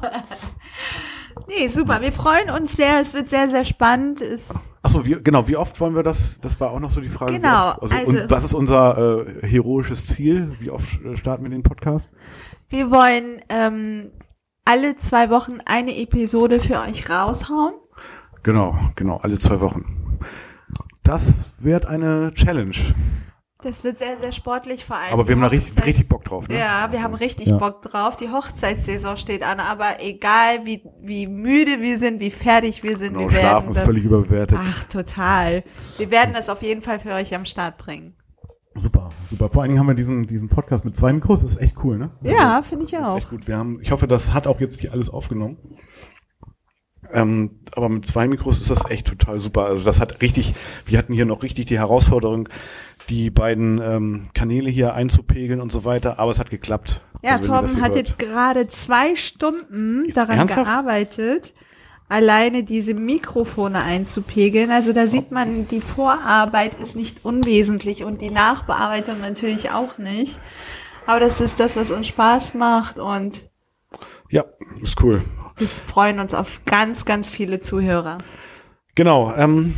Nee, 1.49 1.69
super. 1.69 2.01
Wir 2.01 2.13
freuen 2.13 2.51
uns 2.51 2.77
sehr. 2.77 3.01
Es 3.01 3.15
wird 3.15 3.31
sehr, 3.31 3.49
sehr 3.49 3.65
spannend. 3.65 4.21
Es 4.21 4.69
Achso, 4.83 5.05
wie, 5.05 5.17
genau. 5.23 5.49
Wie 5.49 5.57
oft 5.57 5.81
wollen 5.81 5.95
wir 5.95 6.03
das? 6.03 6.39
Das 6.41 6.61
war 6.61 6.71
auch 6.71 6.81
noch 6.81 6.91
so 6.91 7.01
die 7.01 7.09
Frage. 7.09 7.35
Genau. 7.35 7.71
Also, 7.73 7.97
also, 7.97 8.11
und 8.11 8.31
was 8.31 8.45
ist 8.45 8.55
unser 8.55 9.27
äh, 9.27 9.47
heroisches 9.47 10.07
Ziel? 10.07 10.53
Wie 10.61 10.71
oft 10.71 11.03
äh, 11.05 11.17
starten 11.17 11.43
wir 11.43 11.51
den 11.51 11.63
Podcast? 11.63 12.13
Wir 12.69 12.91
wollen 12.91 13.41
ähm, 13.49 14.13
alle 14.71 14.97
zwei 14.97 15.31
Wochen 15.31 15.59
eine 15.67 15.97
Episode 15.99 16.61
für 16.61 16.81
euch 16.81 17.11
raushauen. 17.11 17.75
Genau, 18.45 18.77
genau, 18.95 19.19
alle 19.23 19.39
zwei 19.39 19.61
Wochen. 19.61 19.85
Das 21.03 21.65
wird 21.65 21.87
eine 21.87 22.33
Challenge. 22.35 22.77
Das 23.63 23.85
wird 23.85 23.99
sehr, 23.99 24.17
sehr 24.17 24.33
sportlich 24.33 24.85
vor 24.87 24.97
allem. 24.97 25.13
Aber 25.13 25.27
wir 25.29 25.35
haben 25.35 25.43
da 25.43 25.49
richtig, 25.49 25.85
richtig 25.85 26.09
Bock 26.09 26.25
drauf, 26.25 26.49
ne? 26.49 26.55
Ja, 26.59 26.87
wir 26.91 26.99
Also, 26.99 27.03
haben 27.03 27.15
richtig 27.15 27.49
Ja. 27.49 27.59
Bock 27.59 27.83
drauf. 27.83 28.17
Die 28.17 28.31
Hochzeitssaison 28.31 29.17
steht 29.19 29.43
an, 29.43 29.61
aber 29.61 29.97
egal 30.01 30.65
wie, 30.65 30.83
wie 31.03 31.27
müde 31.27 31.81
wir 31.83 31.99
sind, 31.99 32.21
wie 32.21 32.31
fertig 32.31 32.83
wir 32.83 32.97
sind, 32.97 33.15
Genau, 33.15 33.29
wir 33.29 33.33
werden 33.33 33.41
Schlafen 33.41 33.71
ist 33.71 33.77
das, 33.79 33.85
völlig 33.85 34.05
überbewertet. 34.05 34.59
Ach, 34.59 34.85
total. 34.85 35.65
Wir 35.99 36.11
werden 36.11 36.33
das 36.33 36.49
auf 36.49 36.63
jeden 36.63 36.81
Fall 36.81 37.01
für 37.01 37.13
euch 37.13 37.35
am 37.35 37.45
Start 37.45 37.77
bringen. 37.77 38.15
Super, 38.81 39.11
super. 39.25 39.49
Vor 39.49 39.63
allen 39.63 39.71
Dingen 39.71 39.79
haben 39.81 39.89
wir 39.89 39.95
diesen, 39.95 40.27
diesen 40.27 40.49
Podcast 40.49 40.85
mit 40.85 40.97
zwei 40.97 41.13
Mikros. 41.13 41.43
Das 41.43 41.51
ist 41.51 41.57
echt 41.59 41.77
cool, 41.85 41.99
ne? 41.99 42.11
Ja, 42.23 42.63
finde 42.63 42.85
ich 42.87 42.91
Das 42.93 43.01
ist 43.03 43.09
auch. 43.09 43.17
echt 43.19 43.31
gut. 43.31 43.47
Wir 43.47 43.57
haben, 43.59 43.79
ich 43.83 43.93
hoffe, 43.93 44.07
das 44.07 44.33
hat 44.33 44.47
auch 44.47 44.59
jetzt 44.61 44.81
hier 44.81 44.93
alles 44.93 45.11
aufgenommen. 45.11 45.59
Ähm, 47.13 47.61
aber 47.75 47.89
mit 47.89 48.07
zwei 48.07 48.29
Mikros 48.29 48.61
ist 48.61 48.71
das 48.71 48.89
echt 48.89 49.07
total 49.07 49.39
super. 49.41 49.65
Also 49.67 49.85
das 49.85 50.01
hat 50.01 50.23
richtig, 50.23 50.55
wir 50.87 50.97
hatten 50.99 51.13
hier 51.13 51.27
noch 51.27 51.43
richtig 51.43 51.67
die 51.67 51.79
Herausforderung, 51.79 52.49
die 53.09 53.31
beiden 53.31 53.81
ähm, 53.83 54.23
Kanäle 54.33 54.71
hier 54.71 54.95
einzupegeln 54.95 55.61
und 55.61 55.73
so 55.73 55.85
weiter, 55.85 56.19
aber 56.21 56.31
es 56.31 56.39
hat 56.39 56.51
geklappt. 56.51 57.03
Ja, 57.23 57.33
Also 57.33 57.47
Torben 57.47 57.83
hat 57.83 57.89
hört. 57.89 57.97
jetzt 57.97 58.19
gerade 58.19 58.69
zwei 58.69 59.17
Stunden 59.17 60.05
Jetzt 60.07 60.17
daran 60.17 60.39
ernsthaft? 60.39 60.67
gearbeitet, 60.67 61.53
alleine 62.11 62.65
diese 62.65 62.93
Mikrofone 62.93 63.83
einzupegeln. 63.83 64.71
Also 64.71 64.93
da 64.93 65.07
sieht 65.07 65.31
man, 65.31 65.69
die 65.69 65.81
Vorarbeit 65.81 66.75
ist 66.75 66.97
nicht 66.97 67.25
unwesentlich 67.25 68.05
und 68.05 68.21
die 68.21 68.31
Nachbearbeitung 68.31 69.21
natürlich 69.21 69.71
auch 69.71 69.97
nicht. 69.97 70.39
Aber 71.07 71.21
das 71.21 71.41
ist 71.41 71.61
das, 71.61 71.77
was 71.77 71.91
uns 71.91 72.09
Spaß 72.09 72.55
macht 72.55 72.99
und 72.99 73.39
Ja, 74.29 74.45
ist 74.83 75.03
cool. 75.03 75.23
wir 75.57 75.69
freuen 75.69 76.19
uns 76.21 76.35
auf 76.35 76.63
ganz, 76.67 77.05
ganz 77.05 77.31
viele 77.31 77.61
Zuhörer. 77.61 78.19
Genau. 78.97 79.33
Ähm, 79.37 79.75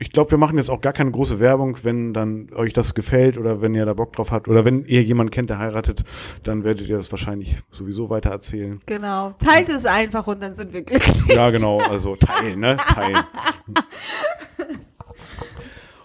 ich 0.00 0.12
glaube, 0.12 0.30
wir 0.30 0.38
machen 0.38 0.56
jetzt 0.56 0.70
auch 0.70 0.80
gar 0.80 0.92
keine 0.92 1.10
große 1.10 1.40
Werbung. 1.40 1.76
Wenn 1.82 2.12
dann 2.12 2.50
euch 2.54 2.72
das 2.72 2.94
gefällt 2.94 3.36
oder 3.36 3.60
wenn 3.60 3.74
ihr 3.74 3.84
da 3.84 3.94
Bock 3.94 4.12
drauf 4.12 4.30
habt 4.30 4.48
oder 4.48 4.64
wenn 4.64 4.84
ihr 4.84 5.02
jemanden 5.02 5.30
kennt, 5.30 5.50
der 5.50 5.58
heiratet, 5.58 6.04
dann 6.44 6.62
werdet 6.64 6.88
ihr 6.88 6.96
das 6.96 7.10
wahrscheinlich 7.10 7.56
sowieso 7.70 8.08
weiter 8.08 8.30
erzählen. 8.30 8.80
Genau. 8.86 9.34
Teilt 9.38 9.68
es 9.68 9.86
einfach 9.86 10.26
und 10.28 10.40
dann 10.40 10.54
sind 10.54 10.72
wir 10.72 10.82
glücklich. 10.82 11.26
Ja, 11.34 11.50
genau. 11.50 11.80
Also 11.80 12.14
teilen, 12.16 12.60
ne? 12.60 12.76
Teilen. 12.88 13.18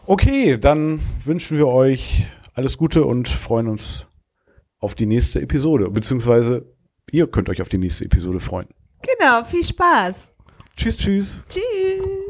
Okay, 0.05 0.57
dann 0.57 0.99
wünschen 1.23 1.57
wir 1.57 1.67
euch 1.67 2.27
alles 2.55 2.77
Gute 2.77 3.05
und 3.05 3.29
freuen 3.29 3.67
uns 3.67 4.07
auf 4.79 4.95
die 4.95 5.05
nächste 5.05 5.41
Episode. 5.41 5.89
Beziehungsweise 5.89 6.65
ihr 7.11 7.27
könnt 7.27 7.47
euch 7.47 7.61
auf 7.61 7.69
die 7.69 7.77
nächste 7.77 8.05
Episode 8.05 8.39
freuen. 8.39 8.67
Genau, 9.01 9.43
viel 9.43 9.63
Spaß. 9.63 10.33
Tschüss, 10.75 10.97
tschüss. 10.97 11.45
Tschüss. 11.47 12.22